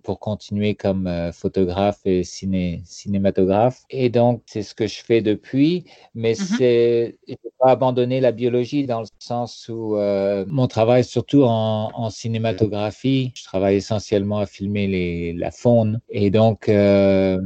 pour 0.03 0.21
continuer 0.21 0.75
comme 0.75 1.11
photographe 1.33 2.01
et 2.05 2.25
ciné, 2.25 2.83
cinématographe. 2.85 3.83
Et 3.91 4.09
donc, 4.09 4.43
c'est 4.47 4.63
ce 4.63 4.75
que 4.75 4.87
je 4.87 5.03
fais 5.03 5.23
depuis, 5.23 5.85
mais 6.15 6.33
mm-hmm. 6.33 6.57
c'est 6.59 7.17
je 7.27 7.33
n'ai 7.33 7.53
pas 7.59 7.71
abandonné 7.71 8.21
la 8.21 8.33
biologie 8.33 8.87
dans 8.87 9.01
le 9.01 9.07
sens 9.19 9.69
où 9.69 9.97
euh, 9.97 10.45
mon 10.49 10.67
travail, 10.67 11.05
surtout 11.05 11.43
en, 11.45 12.11
cinématographie, 12.11 13.33
je 13.35 13.45
travaille 13.45 13.77
essentiellement 13.77 14.39
à 14.39 14.47
filmer 14.47 14.87
les, 14.87 15.33
la 15.33 15.51
faune 15.51 16.01
et 16.13 16.31
donc 16.31 16.69
euh, 16.69 17.41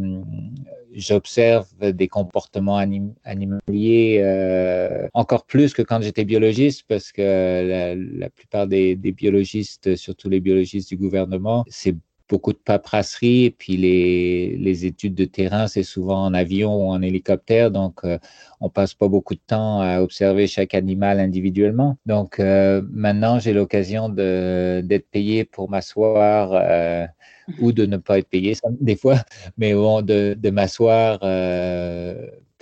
j'observe 0.93 1.69
des 1.81 2.09
comportements 2.09 2.77
animaliers 2.77 4.21
euh, 4.23 5.07
encore 5.15 5.47
plus 5.47 5.73
que 5.73 5.83
quand 5.83 6.03
j'étais 6.03 6.25
biologiste 6.25 6.85
parce 6.89 7.13
que 7.13 7.23
la, 7.23 7.95
la 7.95 8.29
plupart 8.31 8.67
des, 8.67 8.97
des, 8.97 9.13
biologistes, 9.13 9.95
surtout 9.95 10.29
les 10.29 10.41
biologistes 10.41 10.89
du 10.89 10.97
gouvernement, 10.97 11.65
c'est 11.69 11.95
beaucoup 12.29 12.53
de 12.53 12.59
paperasserie 12.59 13.45
et 13.47 13.51
puis 13.51 13.77
les, 13.77 14.57
les 14.57 14.87
études 14.87 15.15
de 15.15 15.25
terrain, 15.25 15.67
c'est 15.69 15.83
souvent 15.83 16.25
en 16.25 16.35
avion 16.35 16.75
ou 16.75 16.91
en 16.91 17.03
hélicoptère, 17.03 17.71
donc 17.71 18.01
euh, 18.05 18.19
on 18.61 18.69
passe 18.69 18.95
pas 18.95 19.09
beaucoup 19.09 19.35
de 19.35 19.41
temps 19.47 19.81
à 19.81 20.01
observer 20.01 20.47
chaque 20.47 20.75
animal 20.75 21.21
individuellement. 21.21 21.97
Donc 22.07 22.41
euh, 22.41 22.83
maintenant, 22.91 23.39
j'ai 23.39 23.53
l'occasion 23.53 24.09
d'être 24.09 25.09
payé 25.11 25.45
pour 25.45 25.71
m'asseoir 25.71 26.51
euh, 26.53 27.07
ou 27.61 27.73
de 27.73 27.87
ne 27.87 27.97
pas 27.97 28.19
être 28.19 28.29
payé 28.29 28.55
des 28.81 28.97
fois, 28.97 29.17
mais 29.59 29.75
bon, 29.75 30.03
de, 30.03 30.37
de 30.39 30.51
m'asseoir 30.51 31.21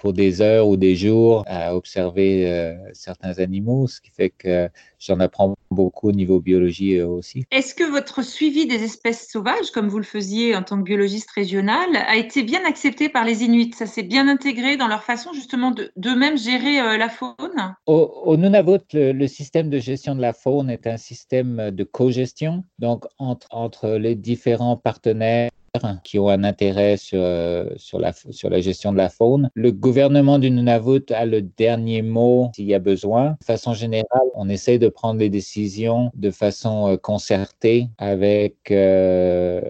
pour 0.04 0.12
des 0.12 0.42
heures 0.42 0.68
ou 0.68 0.76
des 0.76 0.96
jours 0.96 1.44
à 1.46 1.74
observer 1.74 2.46
euh, 2.46 2.74
certains 2.92 3.38
animaux, 3.38 3.86
ce 3.86 4.02
qui 4.02 4.10
fait 4.10 4.28
que 4.28 4.68
j'en 4.98 5.18
apprends 5.18 5.56
beaucoup 5.70 6.10
au 6.10 6.12
niveau 6.12 6.40
biologie 6.40 6.96
euh, 6.98 7.08
aussi. 7.08 7.46
Est-ce 7.50 7.74
que 7.74 7.90
votre 7.90 8.22
suivi 8.22 8.66
des 8.66 8.84
espèces 8.84 9.30
sauvages, 9.30 9.70
comme 9.72 9.88
vous 9.88 9.96
le 9.96 10.04
faisiez 10.04 10.54
en 10.54 10.62
tant 10.62 10.76
que 10.76 10.82
biologiste 10.82 11.30
régional, 11.30 11.88
a 11.96 12.16
été 12.16 12.42
bien 12.42 12.60
accepté 12.66 13.08
par 13.08 13.24
les 13.24 13.44
Inuits? 13.44 13.72
Ça 13.74 13.86
s'est 13.86 14.02
bien 14.02 14.28
intégré 14.28 14.76
dans 14.76 14.88
leur 14.88 15.04
façon 15.04 15.32
justement 15.32 15.74
d'eux-mêmes 15.96 16.36
gérer 16.36 16.80
euh, 16.80 16.98
la 16.98 17.08
faune? 17.08 17.74
Au, 17.86 17.94
au 18.26 18.36
Nunavut, 18.36 18.80
le, 18.92 19.12
le, 19.12 19.26
système 19.26 19.70
de 19.70 19.78
gestion 19.78 20.14
de 20.14 20.20
la 20.20 20.34
faune 20.34 20.68
est 20.68 20.86
un 20.86 20.98
système 20.98 21.70
de 21.70 21.82
co-gestion, 21.82 22.62
donc 22.78 23.06
entre, 23.16 23.46
entre 23.50 23.88
les 23.92 24.16
différents 24.16 24.76
partenaires 24.76 25.50
qui 26.04 26.18
ont 26.18 26.28
un 26.28 26.44
intérêt 26.44 26.96
sur, 26.96 27.18
euh, 27.20 27.70
sur, 27.76 27.98
la, 27.98 28.12
sur 28.12 28.50
la 28.50 28.60
gestion 28.60 28.92
de 28.92 28.96
la 28.96 29.08
faune. 29.08 29.50
Le 29.54 29.72
gouvernement 29.72 30.38
du 30.38 30.50
Nunavut 30.50 31.10
a 31.10 31.26
le 31.26 31.42
dernier 31.42 32.02
mot 32.02 32.50
s'il 32.54 32.66
y 32.66 32.74
a 32.74 32.78
besoin. 32.78 33.36
De 33.40 33.44
façon 33.44 33.74
générale, 33.74 34.04
on 34.34 34.48
essaie 34.48 34.78
de 34.78 34.88
prendre 34.88 35.18
des 35.18 35.28
décisions 35.28 36.10
de 36.14 36.30
façon 36.30 36.88
euh, 36.88 36.96
concertée 36.96 37.88
avec 37.98 38.70
euh, 38.70 39.60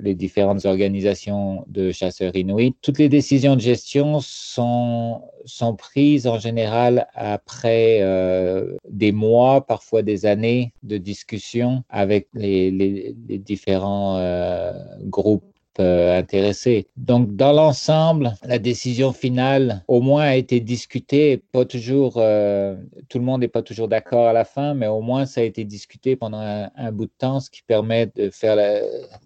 les 0.00 0.14
différentes 0.14 0.64
organisations 0.64 1.64
de 1.68 1.92
chasseurs 1.92 2.36
inuits. 2.36 2.74
Toutes 2.82 2.98
les 2.98 3.08
décisions 3.08 3.56
de 3.56 3.60
gestion 3.60 4.20
sont, 4.20 5.22
sont 5.44 5.74
prises 5.76 6.26
en 6.26 6.38
général 6.38 7.06
après 7.14 7.98
euh, 8.00 8.76
des 8.88 9.12
mois, 9.12 9.66
parfois 9.66 10.02
des 10.02 10.26
années 10.26 10.72
de 10.82 10.96
discussion 10.96 11.82
avec 11.90 12.28
les, 12.34 12.70
les, 12.70 13.14
les 13.28 13.38
différents 13.38 14.16
euh, 14.16 14.72
groupes 15.04 15.49
intéressés. 15.78 16.88
Donc, 16.96 17.36
dans 17.36 17.52
l'ensemble, 17.52 18.34
la 18.44 18.58
décision 18.58 19.12
finale, 19.12 19.82
au 19.88 20.00
moins, 20.00 20.24
a 20.24 20.36
été 20.36 20.60
discutée. 20.60 21.42
Pas 21.52 21.64
toujours, 21.64 22.14
euh, 22.16 22.76
tout 23.08 23.18
le 23.18 23.24
monde 23.24 23.40
n'est 23.40 23.48
pas 23.48 23.62
toujours 23.62 23.88
d'accord 23.88 24.26
à 24.28 24.32
la 24.32 24.44
fin, 24.44 24.74
mais 24.74 24.86
au 24.86 25.00
moins, 25.00 25.26
ça 25.26 25.40
a 25.40 25.44
été 25.44 25.64
discuté 25.64 26.16
pendant 26.16 26.40
un, 26.40 26.92
bout 26.92 27.06
de 27.06 27.12
temps, 27.16 27.40
ce 27.40 27.50
qui 27.50 27.62
permet 27.62 28.10
de 28.14 28.30
faire 28.30 28.56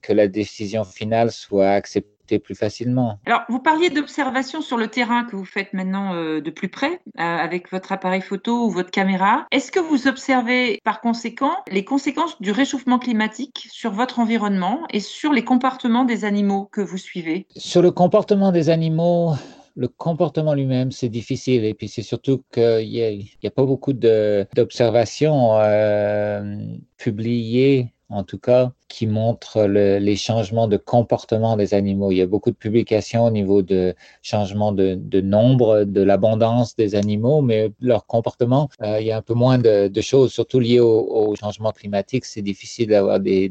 que 0.02 0.12
la 0.12 0.28
décision 0.28 0.84
finale 0.84 1.30
soit 1.30 1.70
acceptée 1.70 2.13
plus 2.38 2.54
facilement. 2.54 3.18
Alors, 3.26 3.42
vous 3.48 3.58
parliez 3.58 3.90
d'observation 3.90 4.60
sur 4.60 4.76
le 4.76 4.88
terrain 4.88 5.24
que 5.24 5.36
vous 5.36 5.44
faites 5.44 5.72
maintenant 5.72 6.14
euh, 6.14 6.40
de 6.40 6.50
plus 6.50 6.68
près 6.68 7.00
euh, 7.18 7.22
avec 7.22 7.70
votre 7.70 7.92
appareil 7.92 8.20
photo 8.20 8.66
ou 8.66 8.70
votre 8.70 8.90
caméra. 8.90 9.46
Est-ce 9.50 9.70
que 9.70 9.80
vous 9.80 10.08
observez 10.08 10.80
par 10.84 11.00
conséquent 11.00 11.52
les 11.70 11.84
conséquences 11.84 12.40
du 12.40 12.50
réchauffement 12.50 12.98
climatique 12.98 13.68
sur 13.70 13.92
votre 13.92 14.18
environnement 14.18 14.80
et 14.90 15.00
sur 15.00 15.32
les 15.32 15.44
comportements 15.44 16.04
des 16.04 16.24
animaux 16.24 16.68
que 16.72 16.80
vous 16.80 16.98
suivez? 16.98 17.46
Sur 17.56 17.82
le 17.82 17.90
comportement 17.90 18.52
des 18.52 18.70
animaux, 18.70 19.34
le 19.76 19.88
comportement 19.88 20.54
lui-même, 20.54 20.92
c'est 20.92 21.08
difficile. 21.08 21.64
Et 21.64 21.74
puis, 21.74 21.88
c'est 21.88 22.02
surtout 22.02 22.42
qu'il 22.52 22.88
n'y 22.88 23.02
a, 23.02 23.48
a, 23.48 23.50
pas 23.50 23.64
beaucoup 23.64 23.92
d'observations 23.92 25.56
euh, 25.58 26.56
publiées 26.96 27.94
en 28.08 28.24
tout 28.24 28.38
cas, 28.38 28.72
qui 28.94 29.08
montre 29.08 29.64
les 29.64 30.14
changements 30.14 30.68
de 30.68 30.76
comportement 30.76 31.56
des 31.56 31.74
animaux. 31.74 32.12
Il 32.12 32.18
y 32.18 32.22
a 32.22 32.26
beaucoup 32.26 32.52
de 32.52 32.56
publications 32.56 33.24
au 33.24 33.30
niveau 33.30 33.60
de 33.60 33.92
changement 34.22 34.70
de, 34.70 35.20
nombre, 35.20 35.82
de 35.82 36.00
l'abondance 36.00 36.76
des 36.76 36.94
animaux, 36.94 37.42
mais 37.42 37.72
leur 37.80 38.06
comportement, 38.06 38.68
euh, 38.82 39.00
il 39.00 39.08
y 39.08 39.10
a 39.10 39.16
un 39.16 39.22
peu 39.22 39.34
moins 39.34 39.58
de, 39.58 40.00
choses, 40.00 40.32
surtout 40.32 40.60
liées 40.60 40.78
au, 40.78 41.34
changement 41.34 41.72
climatique. 41.72 42.24
C'est 42.24 42.42
difficile 42.42 42.90
d'avoir 42.90 43.18
des, 43.18 43.50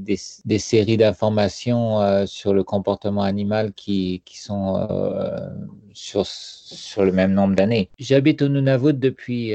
séries 0.58 0.96
d'informations 0.96 2.00
euh, 2.00 2.26
sur 2.26 2.54
le 2.54 2.64
comportement 2.64 3.24
animal 3.24 3.74
qui, 3.74 4.22
sont 4.34 4.78
euh, 4.90 5.50
sur, 5.92 6.26
sur 6.26 7.04
le 7.04 7.12
même 7.12 7.34
nombre 7.34 7.56
d'années. 7.56 7.90
J'habite 8.00 8.42
au 8.42 8.48
Nunavut 8.48 8.94
depuis 8.94 9.54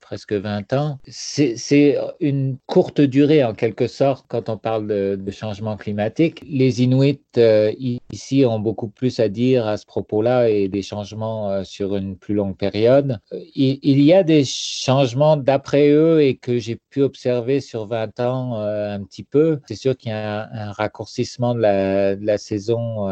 presque 0.00 0.32
20 0.32 0.72
ans. 0.72 0.98
C'est 1.06 1.98
une 2.18 2.56
courte 2.66 3.00
durée 3.00 3.44
en 3.44 3.54
quelque 3.54 3.86
sorte 3.86 4.24
quand 4.28 4.48
on 4.48 4.55
parle 4.56 4.86
de, 4.86 5.30
changement 5.30 5.76
climatique. 5.76 6.42
Les 6.48 6.82
Inuits 6.82 7.20
euh, 7.36 7.72
ici 8.10 8.44
ont 8.46 8.58
beaucoup 8.58 8.88
plus 8.88 9.20
à 9.20 9.28
dire 9.28 9.66
à 9.66 9.76
ce 9.76 9.84
propos-là 9.84 10.48
et 10.48 10.68
des 10.68 10.82
changements 10.82 11.50
euh, 11.50 11.64
sur 11.64 11.96
une 11.96 12.16
plus 12.16 12.34
longue 12.34 12.56
période. 12.56 13.18
Il, 13.54 13.78
il 13.82 14.02
y 14.02 14.12
a 14.12 14.22
des 14.22 14.44
changements 14.44 15.36
d'après 15.36 15.90
eux 15.90 16.22
et 16.22 16.36
que 16.36 16.58
j'ai 16.58 16.76
pu 16.76 17.02
observer 17.02 17.60
sur 17.60 17.86
20 17.86 18.20
ans 18.20 18.60
un 18.60 19.02
petit 19.02 19.24
peu. 19.24 19.60
C'est 19.66 19.74
sûr 19.74 19.96
qu'il 19.96 20.10
y 20.10 20.14
a 20.14 20.48
un, 20.50 20.72
raccourcissement 20.72 21.54
de 21.54 21.60
la 21.60 22.38
saison 22.38 23.08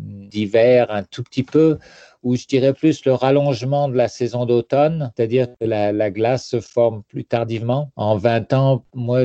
d'hiver 0.00 0.90
un 0.90 1.02
tout 1.02 1.22
petit 1.22 1.42
peu 1.42 1.78
ou 2.22 2.36
je 2.36 2.46
dirais 2.46 2.74
plus 2.74 3.04
le 3.04 3.14
rallongement 3.14 3.88
de 3.88 3.96
la 3.96 4.08
saison 4.08 4.46
d'automne, 4.46 5.12
c'est-à-dire 5.16 5.48
que 5.58 5.64
la, 5.64 5.92
la, 5.92 6.10
glace 6.10 6.46
se 6.46 6.60
forme 6.60 7.02
plus 7.04 7.24
tardivement. 7.24 7.90
En 7.96 8.16
20 8.16 8.52
ans, 8.52 8.84
moi, 8.94 9.24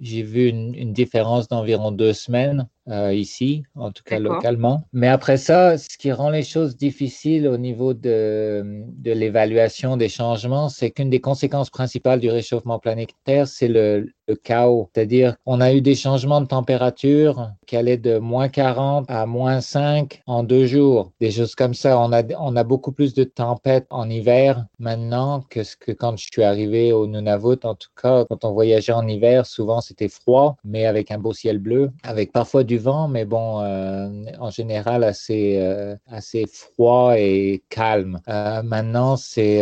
j'ai 0.00 0.22
vu 0.22 0.48
une 0.48 0.92
différence 0.92 1.48
d'environ 1.48 1.90
deux 1.92 2.12
semaines 2.12 2.68
euh, 2.90 3.14
ici, 3.14 3.64
en 3.74 3.92
tout 3.92 4.02
cas 4.04 4.18
localement. 4.18 4.82
Mais 4.92 5.08
après 5.08 5.36
ça, 5.36 5.78
ce 5.78 5.96
qui 5.96 6.12
rend 6.12 6.30
les 6.30 6.42
choses 6.42 6.76
difficiles 6.76 7.46
au 7.46 7.56
niveau 7.56 7.94
de, 7.94 8.82
de 8.86 9.12
l'évaluation 9.12 9.96
des 9.96 10.08
changements, 10.08 10.68
c'est 10.68 10.90
qu'une 10.90 11.10
des 11.10 11.20
conséquences 11.20 11.70
principales 11.70 12.20
du 12.20 12.30
réchauffement 12.30 12.78
planétaire, 12.78 13.46
c'est 13.46 13.68
le, 13.68 14.08
le, 14.26 14.34
chaos. 14.36 14.90
C'est-à-dire, 14.94 15.36
on 15.46 15.60
a 15.60 15.72
eu 15.72 15.80
des 15.80 15.94
changements 15.94 16.40
de 16.40 16.46
température 16.46 17.50
qui 17.66 17.76
allaient 17.76 17.96
de 17.96 18.18
moins 18.18 18.48
40 18.48 19.06
à 19.08 19.26
moins 19.26 19.60
5 19.60 20.22
en 20.26 20.42
deux 20.42 20.66
jours. 20.66 21.12
Des 21.20 21.30
choses 21.30 21.54
comme 21.54 21.74
ça. 21.74 21.98
On 21.98 22.12
a, 22.12 22.22
on 22.38 22.56
a 22.56 22.64
beaucoup 22.64 22.92
plus 22.92 23.14
de 23.14 23.24
tempêtes 23.24 23.86
en 23.90 24.08
hiver 24.08 24.64
maintenant 24.78 25.42
que 25.48 25.64
ce 25.64 25.76
que 25.76 25.92
quand 25.92 26.16
je 26.16 26.26
suis 26.32 26.42
arrivé 26.42 26.92
au 26.92 27.06
Nunavut. 27.06 27.64
En 27.64 27.74
tout 27.74 27.90
cas, 28.00 28.24
quand 28.24 28.44
on 28.44 28.52
voyageait 28.52 28.92
en 28.92 29.06
hiver, 29.06 29.46
souvent 29.46 29.80
c'était 29.80 30.08
froid, 30.08 30.56
mais 30.64 30.86
avec 30.86 31.10
un 31.10 31.18
beau 31.18 31.32
ciel 31.32 31.58
bleu, 31.58 31.90
avec 32.02 32.32
parfois 32.32 32.64
du 32.64 32.78
mais 33.08 33.24
bon, 33.24 33.60
euh, 33.60 34.08
en 34.38 34.50
général 34.50 35.04
assez, 35.04 35.58
euh, 35.60 35.94
assez 36.08 36.46
froid 36.46 37.14
et 37.16 37.62
calme. 37.68 38.20
Euh, 38.28 38.62
maintenant, 38.62 39.16
c'est 39.16 39.60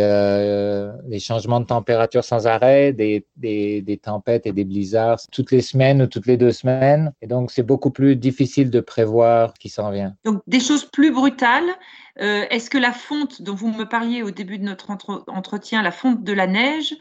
les 1.07 1.19
changements 1.19 1.59
de 1.59 1.65
température 1.65 2.23
sans 2.23 2.47
arrêt, 2.47 2.93
des, 2.93 4.01
tempêtes 4.01 4.45
et 4.45 4.51
des 4.51 4.65
blizzards 4.65 5.19
toutes 5.31 5.51
les 5.51 5.61
semaines 5.61 6.01
ou 6.01 6.07
toutes 6.07 6.25
les 6.25 6.37
deux 6.37 6.51
semaines. 6.51 7.13
Et 7.21 7.27
donc, 7.27 7.51
c'est 7.51 7.63
beaucoup 7.63 7.91
plus 7.91 8.15
difficile 8.15 8.69
de 8.69 8.79
prévoir 8.79 9.53
ce 9.55 9.59
qui 9.59 9.69
s'en 9.69 9.91
vient. 9.91 10.15
Donc, 10.25 10.41
des 10.47 10.59
choses 10.59 10.85
plus 10.85 11.11
brutales. 11.11 11.69
Est-ce 12.17 12.69
que 12.69 12.77
la 12.77 12.91
fonte 12.91 13.41
dont 13.41 13.55
vous 13.55 13.71
me 13.71 13.85
parliez 13.85 14.23
au 14.23 14.31
début 14.31 14.57
de 14.57 14.63
notre 14.63 14.89
entre 14.91 15.23
entretien, 15.27 15.81
la 15.81 15.91
fonte 15.91 16.23
de 16.23 16.33
la 16.33 16.47
neige, 16.47 16.95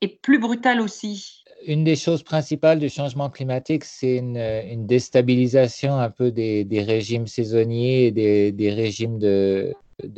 est 0.00 0.20
plus 0.20 0.38
brutale 0.38 0.80
aussi? 0.80 1.37
Une 1.66 1.84
des 1.84 1.96
choses 1.96 2.22
principales 2.22 2.78
du 2.78 2.88
changement 2.88 3.30
climatique, 3.30 3.84
c'est 3.84 4.16
une, 4.16 4.36
une, 4.36 4.86
déstabilisation 4.86 5.98
un 5.98 6.10
peu 6.10 6.30
des, 6.30 6.66
régimes 6.86 7.26
saisonniers 7.26 8.06
et 8.06 8.52
des, 8.52 8.70
régimes 8.70 9.18
de, 9.18 9.74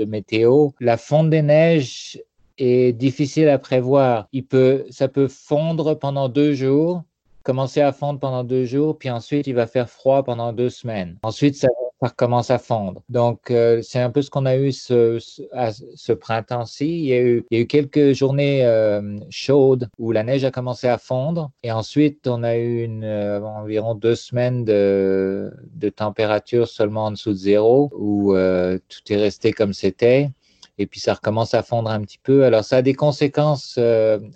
météo. 0.07 0.71
La 0.81 0.97
fonte 0.97 1.31
des 1.31 1.43
neiges 1.43 2.23
est 2.59 2.93
difficile 2.93 3.49
à 3.49 3.59
prévoir. 3.59 4.29
Il 4.33 4.45
peut, 4.45 4.85
ça 4.91 5.09
peut 5.09 5.29
fondre 5.29 5.99
pendant 5.99 6.29
deux 6.29 6.53
jours, 6.53 7.03
commencer 7.43 7.81
à 7.81 7.93
fondre 7.93 8.21
pendant 8.21 8.45
deux 8.45 8.65
jours, 8.65 8.99
puis 8.99 9.11
ensuite 9.11 9.47
il 9.47 9.55
va 9.55 9.67
faire 9.67 9.89
froid 9.89 10.23
pendant 10.23 10.53
deux 10.53 10.71
semaines. 10.71 11.19
Ensuite, 11.23 11.57
ça 11.57 11.69
ça 12.01 12.09
recommence 12.09 12.51
à 12.51 12.59
fondre. 12.59 13.03
Donc, 13.11 13.51
euh, 13.51 13.83
c'est 13.83 14.01
un 14.01 14.11
peu 14.11 14.23
ce 14.23 14.31
qu'on 14.31 14.47
a 14.47 14.57
eu 14.57 14.73
ce, 14.73 15.19
ce, 15.19 16.13
printemps-ci. 16.13 16.87
Il, 16.87 17.05
y 17.05 17.13
a 17.13 17.21
eu, 17.21 17.45
il 17.51 17.59
y 17.59 17.61
a 17.61 17.63
eu 17.65 17.67
quelques 17.67 18.13
journées 18.13 18.65
euh, 18.65 19.19
chaudes 19.29 19.89
où 19.99 20.11
la 20.11 20.23
neige 20.23 20.45
a 20.45 20.51
commencé 20.51 20.89
à 20.89 20.97
fondre. 20.97 21.51
Et 21.63 21.71
ensuite, 21.71 22.27
on 22.27 22.43
a 22.43 22.57
eu 22.57 22.89
euh, 23.03 23.43
environ 23.43 23.95
deux 23.95 24.15
semaines 24.15 24.65
de, 24.65 25.53
de 25.75 25.89
température 25.91 26.69
seulement 26.69 27.07
en 27.07 27.11
dessous 27.11 27.33
de 27.33 27.37
zéro, 27.37 27.91
où 27.93 28.33
tout 28.33 29.13
est 29.13 29.17
resté 29.17 29.53
comme 29.53 29.73
c'était 29.73 30.31
et 30.79 30.87
puis 30.87 30.99
ça 30.99 31.13
recommence 31.13 31.53
à 31.53 31.63
fondre 31.63 31.91
un 31.91 32.01
petit 32.01 32.19
peu. 32.23 32.45
Alors 32.45 32.65
ça 32.65 32.79
a 32.79 32.83
des 32.83 32.95
conséquences 32.95 33.79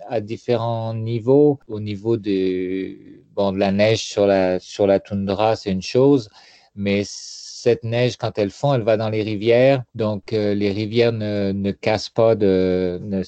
à 0.07 0.21
différents 0.21 0.93
niveaux. 0.93 1.59
Au 1.67 1.79
niveau 1.79 2.17
de, 2.17 2.95
bon, 3.33 3.51
de 3.51 3.57
la 3.57 3.71
neige 3.71 4.03
sur 4.03 4.27
la, 4.27 4.59
sur 4.59 4.85
la 4.85 4.99
toundra, 4.99 5.55
c'est 5.55 5.71
une 5.71 5.81
chose, 5.81 6.29
mais 6.75 7.03
cette 7.65 7.83
neige, 7.83 8.15
quand 8.17 8.37
elle 8.37 8.51
fond, 8.51 8.75
elle 8.75 8.83
va 8.83 8.95
dans 8.95 9.09
les 9.09 9.23
rivières. 9.23 9.81
Donc, 9.95 10.33
euh, 10.33 10.53
les 10.53 10.71
rivières 10.71 11.11
ne, 11.11 11.51
ne 11.51 11.71
cassent 11.71 12.11
pas 12.11 12.35
de. 12.35 12.99
Ne, 13.01 13.23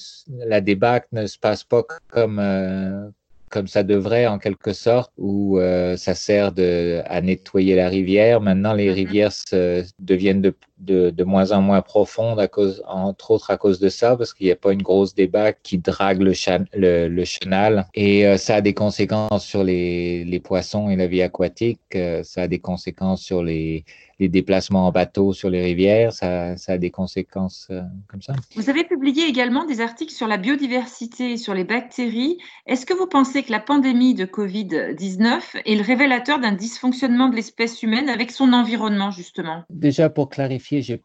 la 0.46 0.60
débâcle 0.60 1.08
ne 1.10 1.26
se 1.26 1.36
passe 1.36 1.64
pas 1.64 1.82
comme, 2.06 2.38
euh, 2.38 3.08
comme 3.50 3.66
ça 3.66 3.82
devrait 3.82 4.28
en 4.28 4.38
quelque 4.38 4.72
sorte, 4.72 5.12
où 5.18 5.58
euh, 5.58 5.96
ça 5.96 6.14
sert 6.14 6.52
de, 6.52 7.02
à 7.06 7.20
nettoyer 7.20 7.74
la 7.74 7.88
rivière. 7.88 8.40
Maintenant, 8.40 8.74
les 8.74 8.92
rivières 8.92 9.32
se, 9.32 9.84
deviennent 9.98 10.40
de, 10.40 10.54
de, 10.78 11.10
de, 11.10 11.24
moins 11.24 11.52
en 11.52 11.62
moins 11.62 11.82
profondes, 11.82 12.40
à 12.40 12.48
cause, 12.48 12.82
entre 12.86 13.30
autres 13.32 13.50
à 13.50 13.56
cause 13.56 13.80
de 13.80 13.88
ça, 13.88 14.16
parce 14.16 14.32
qu'il 14.32 14.46
n'y 14.46 14.52
a 14.52 14.56
pas 14.56 14.72
une 14.72 14.82
grosse 14.82 15.14
débâcle 15.14 15.58
qui 15.62 15.78
drague 15.78 16.20
le, 16.20 16.32
chan, 16.32 16.64
le, 16.74 17.08
le 17.08 17.24
chenal. 17.24 17.86
Et 17.94 18.26
euh, 18.26 18.36
ça 18.36 18.56
a 18.56 18.60
des 18.60 18.74
conséquences 18.74 19.44
sur 19.44 19.64
les, 19.64 20.24
les, 20.24 20.40
poissons 20.40 20.90
et 20.90 20.96
la 20.96 21.06
vie 21.06 21.22
aquatique. 21.22 21.80
Euh, 21.94 22.22
ça 22.22 22.42
a 22.42 22.48
des 22.48 22.60
conséquences 22.60 23.22
sur 23.22 23.42
les, 23.42 23.84
les 24.18 24.28
déplacements 24.28 24.86
en 24.86 24.92
bateau 24.92 25.32
sur 25.32 25.48
les 25.48 25.62
rivières, 25.62 26.12
ça, 26.12 26.56
ça 26.56 26.72
a 26.72 26.78
des 26.78 26.90
conséquences 26.90 27.68
euh, 27.70 27.82
comme 28.08 28.20
ça. 28.20 28.34
Vous 28.56 28.68
avez 28.68 28.84
publié 28.84 29.26
également 29.26 29.64
des 29.64 29.80
articles 29.80 30.12
sur 30.12 30.26
la 30.26 30.36
biodiversité 30.36 31.32
et 31.32 31.36
sur 31.36 31.54
les 31.54 31.64
bactéries. 31.64 32.38
Est-ce 32.66 32.84
que 32.84 32.94
vous 32.94 33.06
pensez 33.06 33.42
que 33.42 33.52
la 33.52 33.60
pandémie 33.60 34.14
de 34.14 34.24
Covid-19 34.24 35.62
est 35.64 35.74
le 35.76 35.82
révélateur 35.82 36.40
d'un 36.40 36.52
dysfonctionnement 36.52 37.28
de 37.28 37.36
l'espèce 37.36 37.82
humaine 37.82 38.08
avec 38.08 38.30
son 38.30 38.52
environnement, 38.52 39.10
justement? 39.10 39.62
Déjà, 39.70 40.10
pour 40.10 40.28
clarifier, 40.28 40.67
j'ai 40.70 41.02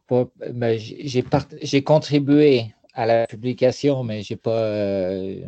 ben, 0.53 0.79
j'ai 1.61 1.83
contribué 1.83 2.73
à 2.93 3.05
la 3.07 3.25
publication, 3.25 4.03
mais 4.03 4.21
j'ai 4.21 4.35
pas. 4.35 4.51
Euh, 4.51 5.41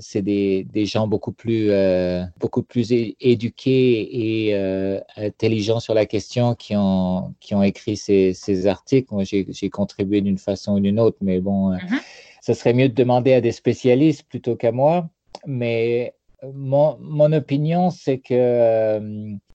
c'est 0.00 0.22
des, 0.22 0.64
des 0.64 0.84
gens 0.84 1.06
beaucoup 1.06 1.32
plus 1.32 1.70
euh, 1.70 2.24
beaucoup 2.40 2.62
plus 2.62 2.92
éduqués 3.20 4.46
et 4.48 4.54
euh, 4.54 5.00
intelligents 5.16 5.80
sur 5.80 5.94
la 5.94 6.06
question 6.06 6.54
qui 6.54 6.74
ont 6.76 7.34
qui 7.40 7.54
ont 7.54 7.62
écrit 7.62 7.96
ces, 7.96 8.34
ces 8.34 8.66
articles. 8.66 9.14
Moi, 9.14 9.22
j'ai 9.24 9.70
contribué 9.70 10.20
d'une 10.20 10.38
façon 10.38 10.74
ou 10.74 10.80
d'une 10.80 10.98
autre, 10.98 11.18
mais 11.20 11.40
bon, 11.40 11.70
mm 11.70 11.76
-hmm. 11.76 12.00
ça 12.40 12.54
serait 12.54 12.74
mieux 12.74 12.88
de 12.88 12.94
demander 12.94 13.32
à 13.34 13.40
des 13.40 13.52
spécialistes 13.52 14.24
plutôt 14.28 14.56
qu'à 14.56 14.72
moi. 14.72 15.08
Mais 15.46 16.14
mon, 16.54 16.96
mon 17.00 17.32
opinion, 17.32 17.90
c'est 17.90 18.18
que 18.18 19.00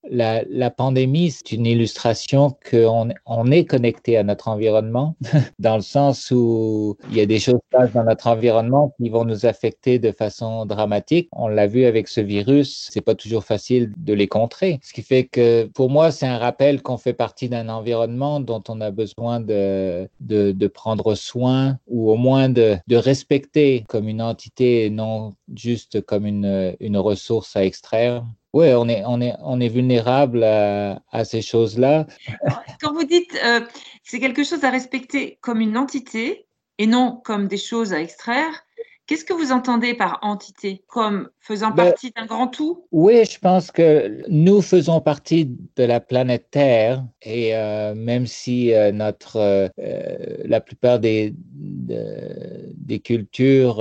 la, 0.10 0.44
la, 0.50 0.72
pandémie, 0.72 1.32
c'est 1.32 1.52
une 1.52 1.66
illustration 1.66 2.56
qu'on 2.70 3.10
on 3.26 3.52
est 3.52 3.66
connecté 3.66 4.18
à 4.18 4.24
notre 4.24 4.48
environnement, 4.48 5.16
dans 5.60 5.76
le 5.76 5.82
sens 5.82 6.32
où 6.32 6.98
il 7.12 7.18
y 7.18 7.22
a 7.22 7.26
des 7.26 7.40
choses 7.40 7.60
dans 7.94 8.04
notre 8.04 8.28
environnement 8.28 8.94
qui 8.98 9.10
vont 9.10 9.26
nous 9.26 9.46
affecter 9.46 10.00
de 10.00 10.12
façon 10.12 10.66
dramatique. 10.66 11.30
On 11.32 11.48
l'a 11.48 11.68
vu 11.68 11.86
avec 11.86 12.08
ce 12.08 12.22
virus, 12.22 12.90
c'est 12.92 13.02
pas 13.02 13.16
toujours 13.16 13.44
facile 13.44 13.94
de 13.98 14.14
les 14.14 14.28
contrer. 14.28 14.80
Ce 14.84 14.94
qui 14.94 15.04
fait 15.04 15.26
que 15.26 15.66
pour 15.66 15.90
moi, 15.90 16.12
c'est 16.12 16.28
un 16.28 16.38
rappel 16.38 16.82
qu'on 16.82 16.98
fait 16.98 17.14
partie 17.14 17.50
d'un 17.50 17.70
environnement 17.70 18.40
dont 18.40 18.64
on 18.68 18.82
a 18.82 18.92
besoin 18.92 19.40
de, 19.40 20.10
de, 20.20 20.52
de, 20.52 20.68
prendre 20.68 21.16
soin 21.16 21.78
ou 21.88 22.12
au 22.12 22.16
moins 22.16 22.50
de, 22.50 22.78
de 22.88 22.96
respecter 22.96 23.84
comme 23.88 24.08
une 24.08 24.22
entité 24.22 24.86
et 24.86 24.90
non 24.90 25.36
juste 25.56 26.02
comme 26.02 26.26
une, 26.26 26.76
une 26.80 26.98
ressource 26.98 27.56
à 27.56 27.66
extraire. 27.66 28.24
Oui, 28.54 28.68
on 28.74 28.90
est, 28.90 29.04
on 29.06 29.22
est, 29.22 29.34
on 29.40 29.62
est 29.62 29.70
vulnérable 29.70 30.44
à, 30.44 31.26
ces 31.26 31.42
choses-là. 31.42 32.06
Quand 32.82 32.94
vous 32.94 33.06
dites 33.06 33.40
euh, 33.46 33.62
c'est 34.04 34.20
quelque 34.20 34.44
chose 34.44 34.64
à 34.64 34.70
respecter 34.70 35.38
comme 35.42 35.62
une 35.62 35.78
entité 35.78 36.48
et 36.78 36.86
non 36.86 37.22
comme 37.24 37.48
des 37.48 37.58
choses 37.58 37.94
à 37.94 38.02
extraire, 38.02 38.66
Qu'est-ce 39.08 39.26
que 39.26 39.34
vous 39.34 39.52
entendez 39.52 39.94
par 39.94 40.20
entité 40.22 40.84
Comme 40.88 41.30
faisant 41.40 41.72
ben, 41.72 41.88
partie 41.88 42.12
d'un 42.12 42.26
grand 42.26 42.48
tout? 42.48 42.86
Oui, 42.92 43.26
je 43.26 43.40
pense 43.40 43.72
que 43.72 44.24
nous 44.30 44.62
faisons 44.62 45.02
partie 45.02 45.46
de 45.76 45.84
la 45.84 46.00
planète 46.00 46.48
Terre 46.52 47.04
et 47.22 47.56
euh, 47.56 47.94
même 47.96 48.26
si 48.26 48.74
euh, 48.74 48.92
notre, 48.92 49.38
euh, 49.38 49.68
la 50.46 50.62
plupart 50.62 51.00
des, 51.00 51.34
de, 51.36 52.72
des 52.78 53.00
cultures 53.00 53.80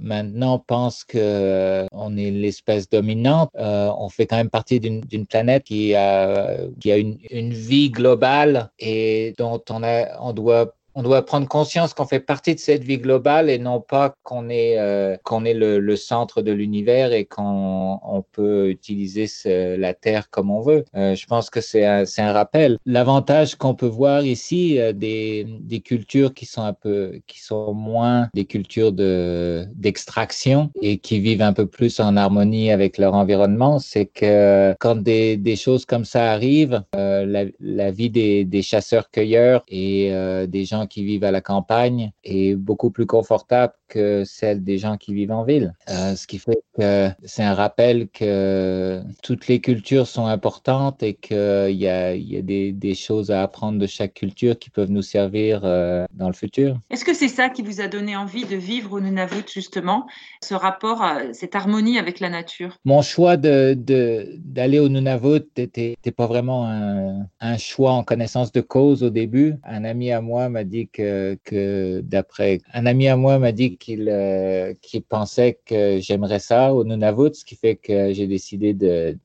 maintenant 0.00 0.58
pensent 0.58 1.04
que 1.04 1.86
on 1.92 2.16
est 2.16 2.30
l'espèce 2.30 2.88
dominante, 2.88 3.50
on 3.54 4.08
fait 4.08 4.26
quand 4.26 4.36
même 4.36 4.50
partie 4.50 4.80
d'une 4.80 5.26
planète 5.26 5.64
qui 5.64 5.94
a, 5.94 6.56
qui 6.80 6.92
a 6.92 6.98
une, 6.98 7.18
une 7.30 7.52
vie 7.52 7.90
globale 7.90 8.70
et 8.78 9.34
dont 9.38 9.62
on, 9.70 9.82
a, 9.82 10.20
on 10.20 10.32
doit 10.32 10.74
on 10.94 11.02
doit 11.02 11.24
prendre 11.24 11.48
conscience 11.48 11.94
qu'on 11.94 12.06
fait 12.06 12.20
partie 12.20 12.54
de 12.54 12.60
cette 12.60 12.82
vie 12.82 12.98
globale 12.98 13.48
et 13.50 13.58
non 13.58 13.80
pas 13.80 14.14
qu'on 14.22 14.48
est, 14.48 14.78
euh, 14.78 15.16
qu'on 15.24 15.44
est 15.44 15.54
le, 15.54 15.96
centre 15.96 16.40
de 16.40 16.52
l'univers 16.52 17.12
et 17.12 17.24
qu'on 17.24 18.24
peut 18.32 18.70
utiliser 18.70 19.26
la 19.44 19.92
Terre 19.92 20.30
comme 20.30 20.50
on 20.50 20.60
veut. 20.60 20.84
Euh, 20.96 21.14
je 21.14 21.26
pense 21.26 21.50
que 21.50 21.60
c'est 21.60 21.84
un, 21.84 22.04
un, 22.18 22.32
rappel. 22.32 22.78
L'avantage 22.86 23.56
qu'on 23.56 23.74
peut 23.74 23.86
voir 23.86 24.24
ici 24.24 24.78
euh, 24.78 24.92
des, 24.92 25.46
des, 25.60 25.80
cultures 25.80 26.32
qui 26.32 26.46
sont 26.46 26.62
un 26.62 26.72
peu, 26.72 27.20
qui 27.26 27.40
sont 27.40 27.74
moins 27.74 28.28
des 28.34 28.44
cultures 28.44 28.92
de, 28.92 29.66
d'extraction 29.74 30.70
et 30.80 30.98
qui 30.98 31.20
vivent 31.20 31.42
un 31.42 31.52
peu 31.52 31.66
plus 31.66 32.00
en 32.00 32.16
harmonie 32.16 32.70
avec 32.70 32.98
leur 32.98 33.14
environnement, 33.14 33.78
c'est 33.78 34.06
que 34.06 34.74
quand 34.80 34.96
des, 34.96 35.36
des, 35.36 35.56
choses 35.56 35.84
comme 35.84 36.04
ça 36.04 36.30
arrivent, 36.30 36.82
la, 36.94 37.44
la, 37.58 37.90
vie 37.90 38.10
des, 38.10 38.44
des 38.44 38.62
chasseurs-cueilleurs 38.62 39.62
et 39.68 40.12
des 40.48 40.64
gens 40.64 40.79
qui 40.86 41.04
vivent 41.04 41.24
à 41.24 41.30
la 41.30 41.40
campagne 41.40 42.12
est 42.24 42.54
beaucoup 42.54 42.90
plus 42.90 43.06
confortable 43.06 43.74
que 43.90 44.22
celle 44.24 44.62
des 44.64 44.78
gens 44.78 44.96
qui 44.96 45.12
vivent 45.12 45.32
en 45.32 45.44
ville. 45.44 45.74
Euh, 45.90 46.14
ce 46.14 46.26
qui 46.26 46.38
fait 46.38 46.62
que 46.78 47.10
c'est 47.24 47.42
un 47.42 47.54
rappel 47.54 48.08
que 48.08 49.02
toutes 49.22 49.48
les 49.48 49.60
cultures 49.60 50.06
sont 50.06 50.26
importantes 50.26 51.02
et 51.02 51.14
qu'il 51.14 51.76
y 51.76 51.88
a, 51.88 52.14
y 52.14 52.36
a 52.36 52.42
des, 52.42 52.72
des, 52.72 52.94
choses 52.94 53.30
à 53.30 53.42
apprendre 53.42 53.78
de 53.78 53.86
chaque 53.86 54.14
culture 54.14 54.58
qui 54.58 54.70
peuvent 54.70 54.90
nous 54.90 55.02
servir 55.02 55.62
euh, 55.64 56.06
dans 56.14 56.28
le 56.28 56.32
futur. 56.32 56.78
Est-ce 56.90 57.04
que 57.04 57.14
c'est 57.14 57.28
ça 57.28 57.48
qui 57.48 57.62
vous 57.62 57.80
a 57.80 57.88
donné 57.88 58.16
envie 58.16 58.44
de 58.44 58.56
vivre 58.56 58.92
au 58.92 59.00
Nunavut, 59.00 59.44
justement, 59.52 60.06
ce 60.42 60.54
rapport, 60.54 61.04
cette 61.32 61.56
harmonie 61.56 61.98
avec 61.98 62.20
la 62.20 62.30
nature? 62.30 62.78
Mon 62.84 63.02
choix 63.02 63.36
d'aller 63.36 63.76
de, 63.76 64.80
au 64.80 64.88
Nunavut 64.88 65.44
n'était 65.56 65.96
pas 66.16 66.26
vraiment 66.26 66.68
un, 66.68 67.26
un 67.40 67.58
choix 67.58 67.92
en 67.92 68.04
connaissance 68.04 68.52
de 68.52 68.60
cause 68.60 69.02
au 69.02 69.10
début. 69.10 69.54
Un 69.64 69.84
ami 69.84 70.12
à 70.12 70.20
moi 70.20 70.48
m'a 70.48 70.64
dit 70.64 70.88
que, 70.88 71.38
que 71.44 72.00
d'après, 72.04 72.60
un 72.72 72.86
ami 72.86 73.08
à 73.08 73.16
moi 73.16 73.38
m'a 73.38 73.52
dit 73.52 73.76
qu'il 73.80 74.08
euh, 74.08 74.74
pensait 75.08 75.58
que 75.64 75.98
j'aimerais 75.98 76.38
ça 76.38 76.72
au 76.72 76.84
Nunavut, 76.84 77.34
ce 77.34 77.44
qui 77.44 77.56
fait 77.56 77.74
que 77.74 78.12
j'ai 78.12 78.28
décidé 78.28 78.74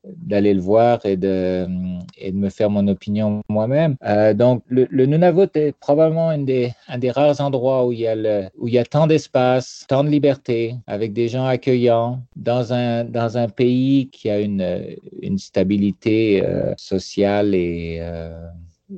d'aller 0.03 0.53
le 0.53 0.61
voir 0.61 1.05
et 1.05 1.17
de, 1.17 1.67
me 2.33 2.49
faire 2.49 2.69
mon 2.71 2.87
opinion 2.87 3.41
moi-même. 3.49 3.95
Euh, 4.03 4.33
donc, 4.33 4.63
le, 4.67 5.05
Nunavut 5.05 5.49
est 5.55 5.73
probablement 5.77 6.29
un 6.29 6.39
des, 6.39 6.73
rares 7.11 7.41
endroits 7.41 7.85
où 7.85 7.91
il 7.91 7.99
y 7.99 8.07
a, 8.07 8.85
tant 8.85 9.05
d'espace, 9.05 9.85
tant 9.87 10.03
de 10.03 10.09
liberté, 10.09 10.75
avec 10.87 11.13
des 11.13 11.27
gens 11.27 11.45
accueillants, 11.45 12.21
dans 12.35 12.73
un, 12.73 13.05
pays 13.55 14.09
qui 14.11 14.29
a 14.29 14.39
une, 14.39 14.97
une 15.21 15.37
stabilité 15.37 16.43
euh, 16.43 16.73
sociale 16.77 17.53
et 17.53 18.01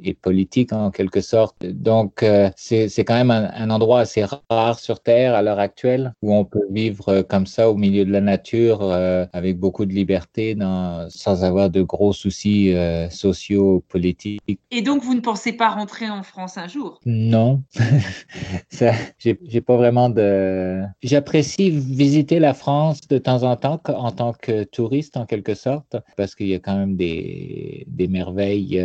et 0.03 0.13
politique 0.13 0.73
en 0.73 0.91
quelque 0.91 1.21
sorte. 1.21 1.65
Donc, 1.65 2.23
euh, 2.23 2.49
c'est 2.55 2.89
quand 3.05 3.15
même 3.15 3.31
un, 3.31 3.69
endroit 3.69 4.01
assez 4.01 4.25
rare 4.49 4.79
sur 4.79 5.01
Terre 5.01 5.35
à 5.35 5.41
l'heure 5.41 5.59
actuelle 5.59 6.13
où 6.21 6.33
on 6.33 6.45
peut 6.45 6.65
vivre 6.69 7.09
euh, 7.09 7.23
comme 7.23 7.45
ça 7.45 7.69
au 7.69 7.75
milieu 7.75 8.05
de 8.05 8.11
la 8.11 8.21
nature 8.21 8.79
euh, 8.81 9.25
avec 9.33 9.59
beaucoup 9.59 9.85
de 9.85 9.93
liberté 9.93 10.55
dans, 10.55 11.09
sans 11.09 11.43
avoir 11.43 11.69
de 11.69 11.81
gros 11.81 12.13
soucis 12.13 12.73
sociaux, 13.09 13.83
politiques. 13.87 14.41
Et 14.71 14.81
donc, 14.81 15.03
vous 15.03 15.13
ne 15.13 15.19
pensez 15.19 15.53
pas 15.53 15.69
rentrer 15.69 16.09
en 16.09 16.23
France 16.23 16.57
un 16.57 16.67
jour? 16.67 16.99
Non. 17.05 17.61
J'ai 19.19 19.61
pas 19.61 19.77
vraiment 19.77 20.09
de... 20.09 20.83
J'apprécie 21.01 21.69
visiter 21.69 22.39
la 22.39 22.53
France 22.53 23.01
de 23.07 23.17
temps 23.17 23.43
en 23.43 23.55
temps 23.55 23.81
en 23.87 24.11
tant 24.11 24.33
que 24.33 24.63
touriste 24.63 25.17
en 25.17 25.25
quelque 25.25 25.55
sorte 25.55 25.97
parce 26.15 26.35
qu'il 26.35 26.47
y 26.47 26.55
a 26.55 26.59
quand 26.59 26.77
même 26.77 26.95
des, 26.95 27.85
des 27.87 28.07
merveilles 28.07 28.83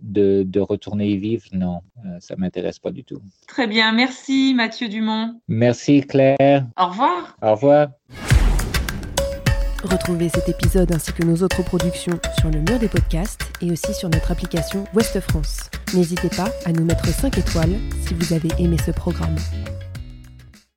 de 0.00 0.23
de, 0.44 0.60
retourner 0.60 1.08
y 1.08 1.16
vivre, 1.18 1.44
non, 1.52 1.80
euh, 2.04 2.16
ça 2.20 2.34
m'intéresse 2.36 2.78
pas 2.78 2.90
du 2.90 3.04
tout. 3.04 3.20
Très 3.46 3.66
bien, 3.66 3.92
merci 3.92 4.54
Mathieu 4.54 4.88
Dumont. 4.88 5.40
Merci 5.48 6.02
Claire. 6.02 6.66
Au 6.78 6.86
revoir. 6.86 7.36
Au 7.42 7.52
revoir. 7.52 7.88
Retrouvez 9.84 10.30
cet 10.30 10.48
épisode 10.48 10.90
ainsi 10.92 11.12
que 11.12 11.24
nos 11.24 11.42
autres 11.42 11.62
productions 11.62 12.18
sur 12.38 12.50
le 12.50 12.60
mur 12.60 12.78
des 12.78 12.88
podcasts 12.88 13.42
et 13.60 13.70
aussi 13.70 13.92
sur 13.92 14.08
notre 14.08 14.32
application 14.32 14.84
Ouest 14.94 15.20
France. 15.20 15.70
N'hésitez 15.94 16.30
pas 16.30 16.48
à 16.64 16.72
nous 16.72 16.84
mettre 16.84 17.06
5 17.06 17.36
étoiles 17.36 17.76
si 18.06 18.14
vous 18.14 18.32
avez 18.32 18.48
aimé 18.58 18.78
ce 18.84 18.92
programme. 18.92 19.36